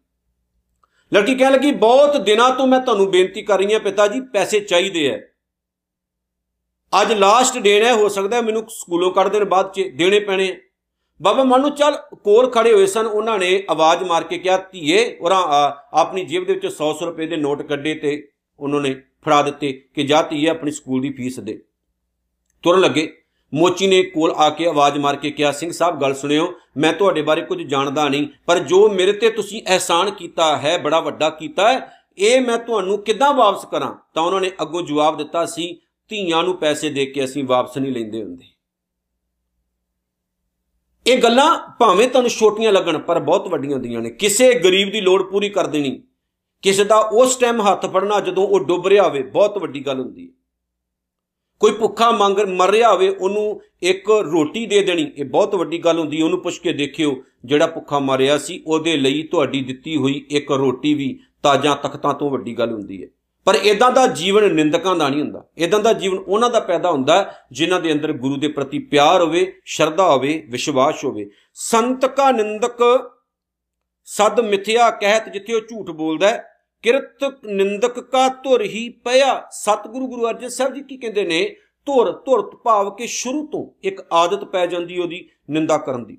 ਲੜਕੀ 1.14 1.36
ਕਹਿਣ 1.36 1.52
ਲੱਗੀ, 1.52 1.72
ਬਹੁਤ 1.72 2.18
ਦਿਨਾਂ 2.18 2.52
ਤੋਂ 2.52 2.68
ਮੈਂ 2.68 2.80
ਤੁਹਾਨੂੰ 2.80 3.12
ਬੇਨਤੀ 3.12 3.42
ਕਰ 3.42 3.58
ਰਹੀ 3.58 3.74
ਹਾਂ 3.74 3.80
ਪਿਤਾ 3.80 4.08
ਜੀ, 4.08 4.22
ਪੈਸੇ 4.22 4.60
ਚਾਹੀਦੇ 4.60 5.08
ਐ 5.08 5.18
ਅੱਜ 7.02 7.14
ਲਾਸਟ 7.14 7.58
ਡੇਨ 7.58 7.84
ਹੈ, 7.84 7.94
ਹੋ 7.94 8.10
ਸਕਦਾ 8.10 8.42
ਮੈਨੂੰ 8.42 8.66
ਸਕੂਲੋਂ 8.70 9.12
ਕੱਢ 9.12 9.28
ਦੇਣ, 9.28 9.46
ਬਾਅਦ 9.46 9.74
ਚ 9.74 9.82
ਦੇਣੇ 9.96 10.20
ਪੈਣੇ 10.20 10.58
ਬਾਬਾ 11.22 11.44
ਮਾਨੂ 11.44 11.70
ਚੱਲ 11.70 11.98
ਕੋਲ 12.24 12.50
ਖੜੇ 12.50 12.74
ਹੋਏ 12.74 12.86
ਸਨ। 12.86 13.06
ਉਹਨਾਂ 13.06 13.38
ਨੇ 13.40 13.64
ਆਵਾਜ਼ 13.70 14.04
ਮਾਰ 14.04 14.24
ਕੇ 14.24 14.38
ਕਿਹਾ, 14.38 14.58
ਧੀਏ 14.72 15.18
ਔਰਾਂ 15.22 15.42
ਆਪਣੀ 15.94 16.24
ਜੇਬ 16.26 16.46
ਦੇ 16.46 16.54
ਵਿੱਚੋਂ 16.54 16.70
100 16.72 17.06
ਰੁਪਏ 17.06 17.28
ਦੇ 17.28 17.38
ਨੋਟ 17.38 17.62
ਕੱਢੇ 17.62 17.94
ਤੇ 17.94 18.28
ਉਹਨਾਂ 18.60 18.82
ਨੇ 18.82 18.94
ਫੜਾ 19.26 19.42
ਦਿੱਤੇ 19.42 19.72
ਕਿ 19.94 20.04
ਜਾ 20.04 20.22
ਧੀਏ, 20.22 20.48
ਆਪਣੀ 20.50 20.72
ਸਕੂਲ 20.72 21.02
ਦੀ 21.02 21.10
ਫੀਸ 21.10 21.40
ਦੇ। 21.40 21.60
ਤੁਰਨ 22.64 22.80
ਲੱਗੇ। 22.80 23.12
ਮੋਚੀ 23.54 23.88
ਨੇ 23.88 24.02
ਕੋਲ 24.04 24.32
ਆ 24.32 24.50
ਕੇ 24.50 24.66
ਆਵਾਜ਼ 24.68 24.98
ਮਾਰ 24.98 25.16
ਕੇ 25.16 25.32
ਕਿਹਾ, 25.32 25.52
ਸਿੰਘ 25.52 25.72
ਸਾਹਿਬ, 25.72 26.00
ਗੱਲ 26.02 26.14
ਸੁਣਿਓ, 26.14 26.54
ਮੈਂ 26.78 26.94
ਤੁਹਾਡੇ 26.94 27.22
ਬਾਰੇ 27.22 27.42
ਕੁਝ 27.42 27.62
ਜਾਣਦਾ 27.62 28.08
ਨਹੀਂ, 28.10 28.28
ਪਰ 28.48 28.60
ਜੋ 28.60 28.88
ਮੇਰੇ 28.90 29.14
ਤੇ 29.14 29.30
ਤੁਸੀਂ 29.30 29.62
ਅਹਿਸਾਨ 29.68 30.12
ਕੀਤਾ 30.12 30.56
ਹੈ, 30.58 30.78
ਬੜਾ 30.78 31.00
ਵੱਡਾ 31.00 31.30
ਕੀਤਾ 31.30 31.72
ਹੈ, 31.74 31.88
ਇਹ 32.18 32.42
ਮੈਂ 32.42 32.58
ਤੁਹਾਨੂੰ 32.58 32.98
ਕਿੱਦਾਂ 32.98 33.34
ਵਾਪਸ 33.34 33.66
ਕਰਾਂ? 33.66 33.94
ਤਾਂ 34.14 34.24
ਉਹਨਾਂ 34.24 34.42
ਨੇ 34.42 34.52
ਅੱਗੋਂ 34.62 34.82
ਜਵਾਬ 34.82 35.18
ਦਿੱਤਾ 35.18 35.46
ਸੀ 35.46 35.74
ਧੀਆਂ 36.10 36.44
ਨੂੰ 36.44 36.58
ਪੈਸੇ 36.58 36.90
ਦੇ 36.90 37.06
ਕੇ 37.06 37.24
ਅਸੀਂ 37.24 37.44
ਵਾਪਸ 37.44 37.78
ਨਹੀਂ 37.78 37.92
ਲੈਂਦੇ 37.92 38.24
ਹੁੰਦੇ। 38.24 38.55
ਇਹ 41.08 41.22
ਗੱਲਾਂ 41.22 41.72
ਭਾਵੇਂ 41.80 42.08
ਤੁਹਾਨੂੰ 42.08 42.30
ਛੋਟੀਆਂ 42.30 42.72
ਲੱਗਣ, 42.72 42.98
ਪਰ 42.98 43.20
ਬਹੁਤ 43.20 43.48
ਵੱਡੀਆਂ 43.48 43.74
ਹੁੰਦੀਆਂ 43.74 44.02
ਨੇ। 44.02 44.10
ਕਿਸੇ 44.10 44.54
ਗਰੀਬ 44.54 44.92
ਦੀ 44.92 45.02
ਲੋੜ 45.02 45.24
ਪੂਰੀ 45.24 45.50
ਕਰ 45.50 45.68
ਦੇਣੀ। 45.68 46.04
ਕਿਸੇ 46.62 46.84
ਦਾ 46.84 46.98
ਉਸ 46.98 47.36
ਟਾਈਮ 47.36 47.62
ਹੱਥ 47.62 47.86
ਫੜਨਾ 47.86 48.20
ਜਦੋਂ 48.20 48.48
ਉਹ 48.48 48.60
ਡੁੱਬ 48.60 48.88
ਰਿਹਾ 48.88 49.04
ਹੋਵੇ, 49.04 49.22
ਬਹੁਤ 49.22 49.58
ਵੱਡੀ 49.58 49.86
ਗੱਲ 49.86 50.00
ਹੁੰਦੀ 50.00 50.28
ਹੈ। 50.28 50.32
ਕੋਈ 51.60 51.72
ਭੁੱਖਾ 51.72 52.12
ਮੰਗ 52.12 52.40
ਮਰ 52.40 52.70
ਰਿਹਾ 52.70 52.94
ਹੋਵੇ, 52.94 53.10
ਉਹਨੂੰ 53.10 53.62
ਇੱਕ 53.84 54.10
ਰੋਟੀ 54.10 54.66
ਦੇ 54.66 54.82
ਦੇਣੀ, 54.82 55.12
ਇਹ 55.18 55.26
ਬਹੁਤ 55.26 55.56
ਵੱਡੀ 55.56 55.78
ਗੱਲ 55.78 56.00
ਹੁੰਦੀ 56.00 56.20
ਹੈ। 56.20 56.24
ਉਹਨੂੰ 56.26 56.42
ਪੁੱਛ 56.42 56.60
ਕੇ 56.60 56.74
ਦੇਖਿਓ, 56.74 57.24
ਜਿਹੜਾ 57.46 57.68
ਭੁੱਖਾ 57.68 58.00
ਮਰਿਆ 58.00 58.38
ਸੀ, 58.38 58.64
ਉਹਦੇ 58.68 58.98
ਲਈ 58.98 59.24
ਤੁਹਾਡੀ 59.24 59.62
ਦਿੱਤੀ 59.62 59.98
ਹੋਈ 59.98 60.26
ਇੱਕ 60.32 60.52
ਰੋਟੀ 60.52 60.94
ਵੀ 60.94 61.20
ਤਾਜਾਂ 61.44 61.76
ਤਖਤਾਂ 61.76 62.14
ਤੋਂ 62.14 62.30
ਵੱਡੀ 62.30 62.54
ਗੱਲ 62.54 62.72
ਹੁੰਦੀ 62.72 63.04
ਹੈ। 63.04 63.08
ਪਰ 63.46 63.56
ਇਦਾਂ 63.56 63.92
ਦਾ 63.92 64.08
ਜੀਵਨ 64.08 64.54
ਨਿੰਦਕਾਂ 64.54 64.96
ਦਾ 64.96 65.10
ਨਹੀਂ 65.10 65.22
ਹੁੰਦਾ। 65.22 65.44
ਇਦਾਂ 65.58 65.80
ਦਾ 65.80 65.94
ਜੀਵਨ 65.94 66.18
ਉਹਨਾਂ 66.18 66.50
ਦਾ 66.50 66.60
ਪੈਦਾ 66.60 66.92
ਹੁੰਦਾ 66.92 67.34
ਜਿਨ੍ਹਾਂ 67.52 67.82
ਦੇ 67.82 67.92
ਅੰਦਰ 67.94 68.14
ਗੁਰੂ 68.14 68.38
ਦੇ 68.38 68.48
ਪ੍ਰਤੀ 68.48 68.80
ਪਿਆਰ 68.80 69.22
ਹੋਵੇ, 69.22 69.60
ਸ਼ਰਧਾ 69.66 70.12
ਹੋਵੇ, 70.12 70.46
ਵਿਸ਼ਵਾਸ 70.50 71.06
ਹੋਵੇ। 71.06 71.30
ਸੰਤ 71.54 72.06
ਕਾ 72.06 72.32
ਨਿੰਦਕ 72.32 73.12
ਸਦ 74.06 74.40
ਮਿਥਿਆ 74.40 74.90
ਕਹਿਤ 74.90 75.30
ਜਿੱਥੇ 75.30 75.54
ਉਹ 75.54 75.62
ਝੂਠ 75.62 75.90
ਬੋਲਦਾ 75.92 76.28
ਹੈ, 76.28 76.44
ਕਿਰਤ 76.82 77.46
ਨਿੰਦਕ 77.46 78.00
ਕਾ 78.00 78.28
ਧੁਰ 78.28 78.62
ਹੀ 78.62 78.90
ਪਿਆ। 78.90 79.48
ਸਤਿਗੁਰੂ 79.52 80.08
ਗੁਰੂ 80.08 80.30
ਅਰਜਨ 80.30 80.50
ਸਾਹਿਬ 80.50 80.74
ਜੀ 80.74 80.82
ਕੀ 80.82 80.98
ਕਹਿੰਦੇ 80.98 81.24
ਨੇ? 81.24 81.56
ਧੁਰ 81.86 82.12
ਧੁਰ 82.12 82.62
ਭਾਵ 82.64 82.96
ਕੇ 82.96 83.08
ਸ਼ੁਰੂ 83.08 83.46
ਤੋਂ 83.48 83.88
ਇੱਕ 83.88 84.02
ਆਦਤ 84.12 84.44
ਪੈ 84.44 84.66
ਜਾਂਦੀ 84.66 84.98
ਉਹਦੀ 85.00 85.30
ਨਿੰਦਾ 85.50 85.78
ਕਰਨ 85.78 86.06
ਦੀ। 86.06 86.18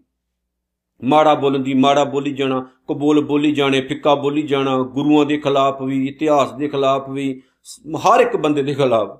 ਮਾੜਾ 1.04 1.34
ਬੋਲਣ 1.34 1.58
ਦੀ, 1.58 1.74
ਮਾੜਾ 1.74 2.04
ਬੋਲੀ 2.04 2.32
ਜਾਣਾ, 2.32 2.66
ਕਬੂਲ 2.88 3.20
ਬੋਲੀ 3.20 3.52
ਜਾਣੇ, 3.52 3.80
ਫਿੱਕਾ 3.80 4.14
ਬੋਲੀ 4.14 4.42
ਜਾਣਾ, 4.42 4.78
ਗੁਰੂਆਂ 4.78 5.26
ਦੇ 5.26 5.36
ਖਿਲਾਫ 5.36 5.82
ਵੀ, 5.82 6.08
ਇਤਿਹਾਸ 6.08 6.52
ਦੇ 6.52 6.68
ਖਿਲਾਫ 6.68 7.08
ਵੀ 7.10 7.42
ਹਰ 7.96 8.20
ਇੱਕ 8.20 8.36
ਬੰਦੇ 8.36 8.62
ਦੇ 8.62 8.74
ਖਿਲਾਫ। 8.74 9.18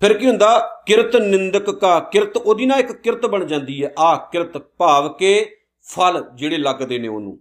ਫਿਰ 0.00 0.12
ਕੀ 0.12 0.26
ਹੁੰਦਾ? 0.26 0.58
ਕਿਰਤ 0.86 1.16
ਨਿੰਦਕ 1.16 1.70
ਕਾ, 1.70 2.00
ਕਿਰਤ 2.00 2.36
ਉਹਦੀ 2.36 2.66
ਨਾ 2.66 2.76
ਇੱਕ 2.76 2.92
ਕਿਰਤ 2.92 3.26
ਬਣ 3.26 3.44
ਜਾਂਦੀ 3.44 3.84
ਹੈ। 3.84 3.92
ਆ 3.98 4.16
ਕਿਰਤ 4.16 4.58
ਭਾਵ 4.58 5.08
ਕੇ 5.08 5.50
ਫਲ 5.82 6.24
ਜਿਹੜੇ 6.34 6.56
ਲੱਗਦੇ 6.56 6.98
ਨੇ 6.98 7.08
ਉਹਨੂੰ। 7.08 7.40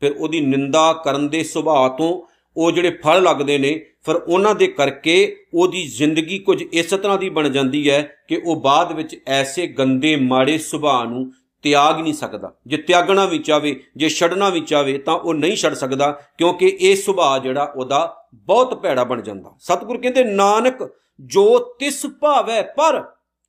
ਫਿਰ 0.00 0.14
ਉਹਦੀ 0.18 0.40
ਨਿੰਦਾ 0.40 0.92
ਕਰਨ 0.92 1.28
ਦੇ 1.28 1.42
ਸੁਭਾਅ 1.42 1.88
ਤੋਂ 1.88 2.22
ਉਹ 2.56 2.72
ਜਿਹੜੇ 2.72 2.90
ਫਲ 3.04 3.22
ਲੱਗਦੇ 3.22 3.58
ਨੇ, 3.58 3.84
ਫਿਰ 4.02 4.16
ਉਹਨਾਂ 4.16 4.54
ਦੇ 4.54 4.66
ਕਰਕੇ 4.66 5.36
ਉਹਦੀ 5.54 5.86
ਜ਼ਿੰਦਗੀ 5.86 6.38
ਕੁਝ 6.38 6.62
ਇਸ 6.62 6.86
ਤਰ੍ਹਾਂ 6.86 7.18
ਦੀ 7.18 7.28
ਬਣ 7.28 7.48
ਜਾਂਦੀ 7.48 7.90
ਹੈ 7.90 8.16
ਕਿ 8.28 8.40
ਉਹ 8.44 8.60
ਬਾਅਦ 8.60 8.92
ਵਿੱਚ 8.92 9.20
ਐਸੇ 9.26 9.66
ਗੰਦੇ 9.66 10.16
ਮਾੜੇ 10.16 10.58
ਸੁਭਾਅ 10.58 11.04
ਨੂੰ 11.04 11.32
ਤਿਆਗ 11.64 12.00
ਨਹੀਂ 12.00 12.12
ਸਕਦਾ। 12.14 12.52
ਜੇ 12.66 12.76
ਤਿਆਗਣਾ 12.76 13.24
ਵੀ 13.26 13.38
ਚਾਵੇ 13.38 13.74
ਜੇ 13.96 14.08
ਛੱਡਣਾ 14.08 14.48
ਵੀ 14.50 14.60
ਚਾਵੇ 14.60 14.96
ਤਾਂ 14.98 15.14
ਉਹ 15.14 15.34
ਨਹੀਂ 15.34 15.56
ਛੱਡ 15.56 15.74
ਸਕਦਾ, 15.74 16.10
ਕਿਉਂਕਿ 16.38 16.76
ਇਹ 16.80 16.96
ਸੁਭਾਅ 16.96 17.38
ਜਿਹੜਾ 17.38 17.72
ਉਹਦਾ 17.76 18.14
ਬਹੁਤ 18.34 18.74
ਭੈੜਾ 18.74 19.04
ਬਣ 19.04 19.22
ਜਾਂਦਾ। 19.22 19.54
ਸਤਿਗੁਰ 19.60 19.98
ਕਹਿੰਦੇ, 19.98 20.24
ਨਾਨਕ 20.24 20.88
ਜੋ 21.20 21.58
ਤਿਸ 21.78 22.04
ਭਾਵੈ 22.20 22.62
ਪਰ 22.76 23.02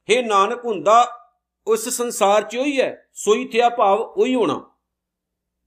हे 0.10 0.26
ਨਾਨਕ 0.26 0.66
ਹੁੰਦਾ, 0.66 1.06
ਉਸ 1.68 1.90
ਸੰਸਾਰ 1.90 2.42
'ਚ 2.42 2.58
ਉਹੀ 2.58 2.80
ਹੈ, 2.80 2.96
ਸੋਈ 3.14 3.46
ਥਿਆ 3.46 3.70
ਭਾਵ 3.70 4.00
ਉਹੀ 4.00 4.36
ਹੋਣਾ। 4.36 4.62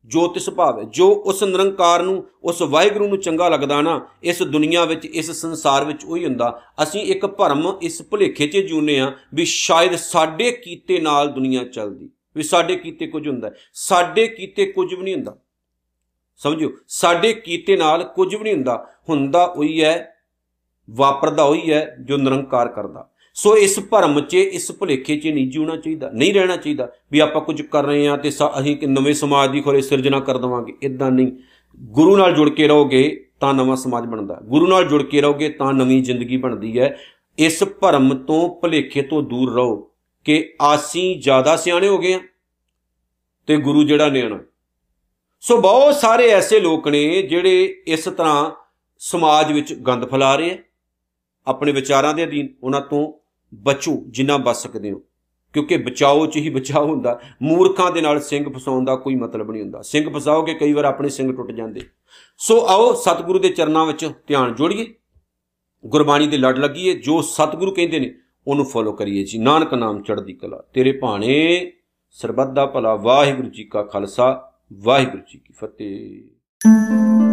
ਜੋ 0.04 0.26
ਤਿਸ 0.28 0.48
ਭਾਵ 0.50 0.78
ਹੈ 0.78 0.84
ਜੋ 0.84 1.08
ਉਸ 1.26 1.42
ਨਿਰੰਕਾਰ 1.42 2.02
ਨੂੰ, 2.02 2.24
ਉਸ 2.44 2.62
ਵਾਹਿਗੁਰੂ 2.62 3.08
ਨੂੰ 3.08 3.18
ਚੰਗਾ 3.18 3.48
ਲੱਗਦਾ 3.48 3.80
ਨਾ, 3.82 4.00
ਇਸ 4.22 4.42
ਦੁਨੀਆ 4.42 4.84
ਵਿੱਚ, 4.84 5.04
ਇਸ 5.06 5.30
ਸੰਸਾਰ 5.30 5.84
ਵਿੱਚ 5.84 6.04
ਉਹੀ 6.04 6.24
ਹੁੰਦਾ। 6.24 6.48
ਅਸੀਂ 6.82 7.00
ਇੱਕ 7.02 7.26
ਭਰਮ 7.26 7.78
ਇਸ 7.82 8.02
ਭੁਲੇਖੇ 8.02 8.46
'ਚ 8.46 8.66
ਜੂਨੇ 8.66 8.98
ਆ 9.00 9.12
ਵੀ 9.34 9.44
ਸ਼ਾਇਦ 9.44 9.94
ਸਾਡੇ 9.96 10.50
ਕੀਤੇ 10.52 10.98
ਨਾਲ 11.00 11.28
ਦੁਨੀਆ 11.28 11.64
ਚੱਲਦੀ। 11.64 12.10
ਵੀ 12.36 12.42
ਸਾਡੇ 12.42 12.76
ਕੀਤੇ 12.76 13.06
ਕੁਝ 13.06 13.28
ਹੁੰਦਾ 13.28 13.50
ਸਾਡੇ 13.74 14.28
ਕੀਤੇ 14.28 14.66
ਕੁਝ 14.66 14.94
ਵੀ 14.94 15.02
ਨਹੀਂ 15.02 15.14
ਹੁੰਦਾ। 15.14 15.36
ਸਮਝਿਓ? 16.36 16.70
ਸਾਡੇ 16.88 17.32
ਕੀਤੇ 17.32 17.76
ਨਾਲ 17.76 18.04
ਕੁਝ 18.04 18.34
ਵੀ 18.34 18.42
ਨਹੀਂ 18.42 18.54
ਹੁੰਦਾ। 18.54 18.88
ਹੁੰਦਾ 19.08 19.44
ਉਹੀ 19.44 19.84
ਹੈ, 19.84 20.14
ਵਾਪਰਦਾ 20.90 21.44
ਉਹੀ 21.44 21.72
ਹੈ 21.72 21.96
ਜੋ 22.00 22.16
ਨਿਰੰਕਾਰ 22.16 22.68
ਕਰਦਾ। 22.68 23.10
ਸੋ 23.34 23.56
ਇਸ 23.56 23.80
ਭਰਮ 23.80 24.20
'ਚ, 24.20 24.34
ਇਸ 24.34 24.72
ਭੁਲੇਖੇ 24.72 25.16
'ਚ 25.16 25.28
ਨਹੀਂ 25.28 25.50
ਜਿਉਣਾ 25.50 25.76
ਚਾਹੀਦਾ, 25.76 26.10
ਨਹੀਂ 26.14 26.34
ਰਹਿਣਾ 26.34 26.56
ਚਾਹੀਦਾ 26.56 26.92
ਵੀ 27.12 27.18
ਆਪਾਂ 27.18 27.42
ਕੁਝ 27.42 27.62
ਕਰ 27.62 27.84
ਰਹੇ 27.84 28.08
ਹਾਂ 28.08 28.18
ਤੇ 28.18 28.28
ਅਸੀਂ 28.28 28.76
ਕਿ 28.76 28.86
ਨਵੇਂ 28.86 29.14
ਸਮਾਜ 29.14 29.50
ਦੀ 29.50 29.60
ਖੋਰੇ 29.60 29.80
ਸਿਰਜਣਾ 29.80 30.20
ਕਰ 30.20 30.38
ਦਵਾਂਗੇ। 30.38 30.72
ਇਦਾਂ 30.82 31.10
ਨਹੀਂ। 31.10 31.32
ਗੁਰੂ 31.76 32.16
ਨਾਲ 32.16 32.32
ਜੁੜ 32.32 32.50
ਕੇ 32.50 32.68
ਰਹੋਗੇ 32.68 33.28
ਤਾਂ 33.40 33.54
ਨਵਾਂ 33.54 33.76
ਸਮਾਜ 33.76 34.04
ਬਣਦਾ 34.04 34.40
ਗੁਰੂ 34.42 34.66
ਨਾਲ 34.66 34.84
ਜੁੜ 34.84 35.02
ਕੇ 35.02 35.20
ਰਹੋਗੇ 35.20 35.48
ਤਾਂ 35.48 35.72
ਨਵੀਂ 35.72 36.02
ਜ਼ਿੰਦਗੀ 36.02 36.36
ਬਣਦੀ 36.36 36.78
ਹੈ। 36.78 36.98
ਇਸ 37.38 37.64
ਭਰਮ 37.64 38.14
ਤੋਂ, 38.14 38.60
ਭੁਲੇਖੇ 38.60 39.02
ਤੋਂ 39.02 39.22
ਦੂਰ 39.22 39.54
ਰਹੋ। 39.54 39.91
ਕਿ 40.24 40.54
ਆਸੀਂ 40.60 41.20
ਜ਼ਿਆਦਾ 41.20 41.56
ਸਿਆਣੇ 41.56 41.88
ਹੋ 41.88 41.98
ਗਏ 41.98 42.14
ਆ 42.14 42.20
ਤੇ 43.46 43.56
ਗੁਰੂ 43.56 43.82
ਜਿਹੜਾ 43.82 44.08
ਨਿਆਣਾ। 44.08 44.40
ਸੋ 45.40 45.60
ਬਹੁਤ 45.60 45.94
ਸਾਰੇ 45.94 46.28
ਐਸੇ 46.28 46.60
ਲੋਕ 46.60 46.88
ਨੇ 46.88 47.22
ਜਿਹੜੇ 47.22 47.82
ਇਸ 47.86 48.04
ਤਰ੍ਹਾਂ 48.04 48.50
ਸਮਾਜ 48.98 49.52
ਵਿੱਚ 49.52 49.74
ਗੰਦ 49.74 50.10
ਫੈਲਾ 50.10 50.36
ਰਹੇ 50.36 50.50
ਆ। 50.50 50.58
ਆਪਣੇ 51.46 51.72
ਵਿਚਾਰਾਂ 51.72 52.14
ਦੇ 52.14 52.24
ਅਧੀਨ 52.24 52.54
ਉਹਨਾਂ 52.62 52.80
ਤੋਂ 52.80 53.12
ਬਚੋ, 53.54 54.04
ਜਿੰਨਾ 54.08 54.36
ਬਚ 54.36 54.56
ਸਕਦੇ 54.56 54.90
ਹੋ। 54.90 55.02
ਕਿਉਂਕਿ 55.52 55.76
ਬਚਾਓ 55.76 56.26
ਚ 56.26 56.36
ਹੀ 56.36 56.50
ਬਚਾਓ 56.50 56.86
ਹੁੰਦਾ। 56.86 57.20
ਮੂਰਖਾਂ 57.42 57.90
ਦੇ 57.90 58.00
ਨਾਲ 58.00 58.20
ਸਿੰਘ 58.20 58.52
ਫਸਾਉਣ 58.52 58.84
ਦਾ 58.84 58.96
ਕੋਈ 58.96 59.14
ਮਤਲਬ 59.14 59.50
ਨਹੀਂ 59.50 59.62
ਹੁੰਦਾ। 59.62 59.82
ਸਿੰਘ 59.82 60.18
ਫਸਾਓਗੇ, 60.18 60.54
ਕਈ 60.54 60.72
ਵਾਰ 60.72 60.84
ਆਪਣੇ 60.84 61.08
ਸਿੰਘ 61.08 61.36
ਟੁੱਟ 61.36 61.50
ਜਾਂਦੇ। 61.52 61.80
ਸੋ 62.38 62.66
ਆਓ 62.66 62.92
ਸਤਿਗੁਰੂ 62.92 63.38
ਦੇ 63.38 63.48
ਚਰਨਾਂ 63.48 63.86
ਵਿੱਚ 63.86 64.10
ਧਿਆਨ 64.26 64.54
ਜੋੜੀਏ। 64.54 64.94
ਗੁਰਬਾਣੀ 65.86 66.26
ਦੇ 66.26 66.36
ਲੜ 66.36 66.58
ਲੱਗੀਏ 66.58 66.92
ਜੋ 66.92 67.22
ਸਤਿਗੁਰੂ 67.22 67.70
ਕਹਿੰਦੇ 67.70 68.00
ਨੇ 68.00 68.14
ਉਹਨੂੰ 68.46 68.64
ਫੋਲੋ 68.64 68.92
ਕਰੀਏ 68.92 69.24
ਜੀ। 69.24 69.38
ਨਾਨਕ 69.38 69.74
ਨਾਮ 69.74 70.02
ਚੜ੍ਹਦੀ 70.02 70.32
ਕਲਾ। 70.32 70.64
ਤੇਰੇ 70.72 70.92
ਭਾਣੇ, 70.92 71.72
ਸਰਬੱਤ 72.10 72.48
ਦਾ 72.48 72.66
ਭਲਾ, 72.66 72.94
ਵਾਹਿਗੁਰੂ 72.94 73.48
ਜੀ 73.48 73.64
ਕਾ 73.64 73.82
ਖਾਲਸਾ, 73.82 74.52
ਵਾਹਿਗੁਰੂ 74.72 75.22
ਜੀ 75.32 75.38
ਕੀ 75.38 75.52
ਫਤਿਹ। 75.52 77.31